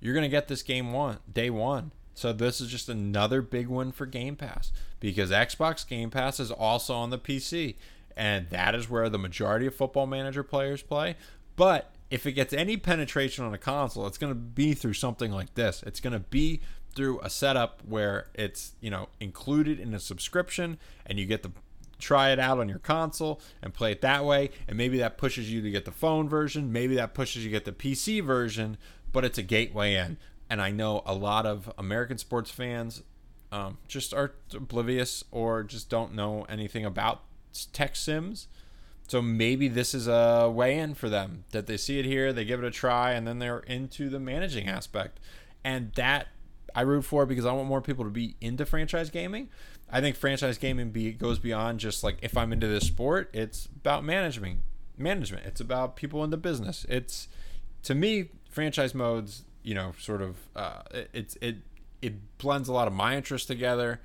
[0.00, 1.92] you're going to get this game one day 1.
[2.18, 6.50] So this is just another big one for Game Pass because Xbox Game Pass is
[6.50, 7.76] also on the PC
[8.16, 11.14] and that is where the majority of football manager players play.
[11.54, 15.30] But if it gets any penetration on a console, it's going to be through something
[15.30, 15.84] like this.
[15.86, 16.60] It's going to be
[16.96, 21.52] through a setup where it's, you know, included in a subscription and you get to
[21.98, 25.52] try it out on your console and play it that way and maybe that pushes
[25.52, 28.76] you to get the phone version, maybe that pushes you to get the PC version,
[29.12, 30.16] but it's a gateway in
[30.50, 33.02] and I know a lot of American sports fans
[33.52, 37.22] um, just are oblivious or just don't know anything about
[37.72, 38.48] text sims.
[39.08, 42.44] So maybe this is a way in for them that they see it here, they
[42.44, 45.18] give it a try, and then they're into the managing aspect.
[45.64, 46.28] And that
[46.74, 49.48] I root for because I want more people to be into franchise gaming.
[49.90, 53.66] I think franchise gaming be, goes beyond just like if I'm into this sport, it's
[53.66, 54.60] about management.
[54.96, 55.46] Management.
[55.46, 56.84] It's about people in the business.
[56.88, 57.28] It's
[57.84, 60.80] to me franchise modes you know, sort of uh,
[61.12, 61.56] it, it
[62.00, 64.00] it blends a lot of my interests together,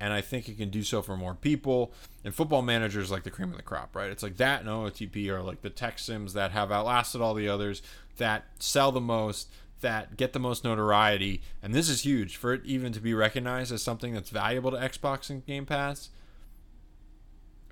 [0.00, 1.92] and I think it can do so for more people.
[2.24, 4.10] And football managers like the cream of the crop, right?
[4.10, 7.46] It's like that and OOTP are like the text sims that have outlasted all the
[7.46, 7.82] others,
[8.16, 9.52] that sell the most,
[9.82, 13.72] that get the most notoriety, and this is huge for it even to be recognized
[13.72, 16.10] as something that's valuable to Xbox and Game Pass.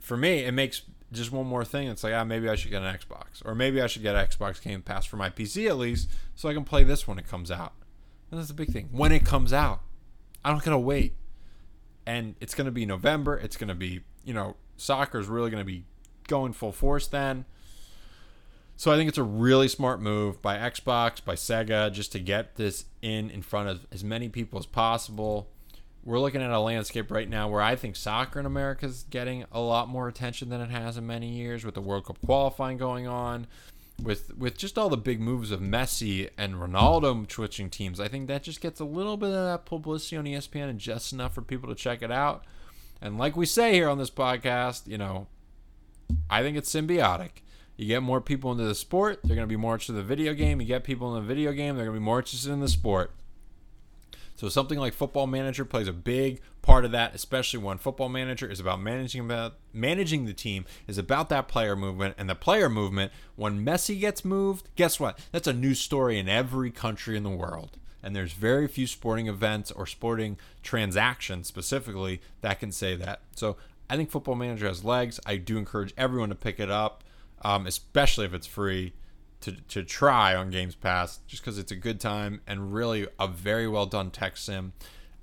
[0.01, 0.83] For me, it makes
[1.13, 1.89] just one more thing.
[1.89, 4.63] It's like, ah, maybe I should get an Xbox, or maybe I should get Xbox
[4.63, 7.51] Game Pass for my PC at least, so I can play this when it comes
[7.51, 7.73] out.
[8.31, 8.89] And that's the big thing.
[8.93, 9.81] When it comes out,
[10.45, 11.15] I don't gotta wait.
[12.07, 13.37] And it's gonna be November.
[13.37, 15.85] It's gonna be, you know, soccer is really gonna be
[16.29, 17.45] going full force then.
[18.81, 22.57] So I think it's a really smart move by Xbox, by Sega, just to get
[22.57, 25.51] this in in front of as many people as possible
[26.05, 29.45] we're looking at a landscape right now where I think soccer in America is getting
[29.53, 32.78] a lot more attention than it has in many years with the World Cup qualifying
[32.78, 33.47] going on,
[34.03, 38.01] with with just all the big moves of Messi and Ronaldo switching teams.
[38.01, 41.12] I think that just gets a little bit of that publicity on ESPN and just
[41.12, 42.45] enough for people to check it out.
[43.03, 45.26] And like we say here on this podcast, you know,
[46.31, 47.43] I think it's symbiotic.
[47.81, 50.05] You get more people into the sport, they're going to be more interested in the
[50.05, 50.61] video game.
[50.61, 52.68] You get people in the video game, they're going to be more interested in the
[52.68, 53.12] sport.
[54.37, 58.47] So something like Football Manager plays a big part of that, especially when Football Manager
[58.47, 62.68] is about managing about managing the team is about that player movement and the player
[62.68, 63.12] movement.
[63.35, 65.18] When Messi gets moved, guess what?
[65.33, 67.78] That's a news story in every country in the world.
[68.03, 73.20] And there's very few sporting events or sporting transactions specifically that can say that.
[73.35, 73.57] So
[73.89, 75.18] I think Football Manager has legs.
[75.24, 77.05] I do encourage everyone to pick it up,
[77.43, 78.93] um, especially if it's free
[79.41, 83.26] to, to try on Games Pass just because it's a good time and really a
[83.26, 84.72] very well done text sim.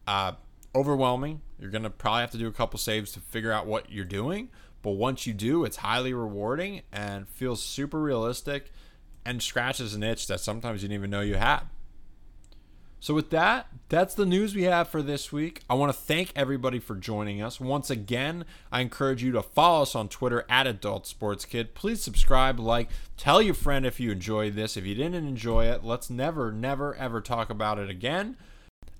[0.07, 0.34] Uh,
[0.74, 1.41] overwhelming.
[1.59, 4.05] You're going to probably have to do a couple saves to figure out what you're
[4.05, 4.49] doing.
[4.82, 8.72] But once you do, it's highly rewarding and feels super realistic
[9.26, 11.61] and scratches an itch that sometimes you didn't even know you had.
[13.00, 15.62] So, with that, that's the news we have for this week.
[15.70, 17.60] I want to thank everybody for joining us.
[17.60, 21.76] Once again, I encourage you to follow us on Twitter at Adult Sports Kid.
[21.76, 24.76] Please subscribe, like, tell your friend if you enjoyed this.
[24.76, 28.36] If you didn't enjoy it, let's never, never, ever talk about it again.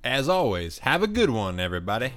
[0.04, 2.14] As always, have a good one, everybody.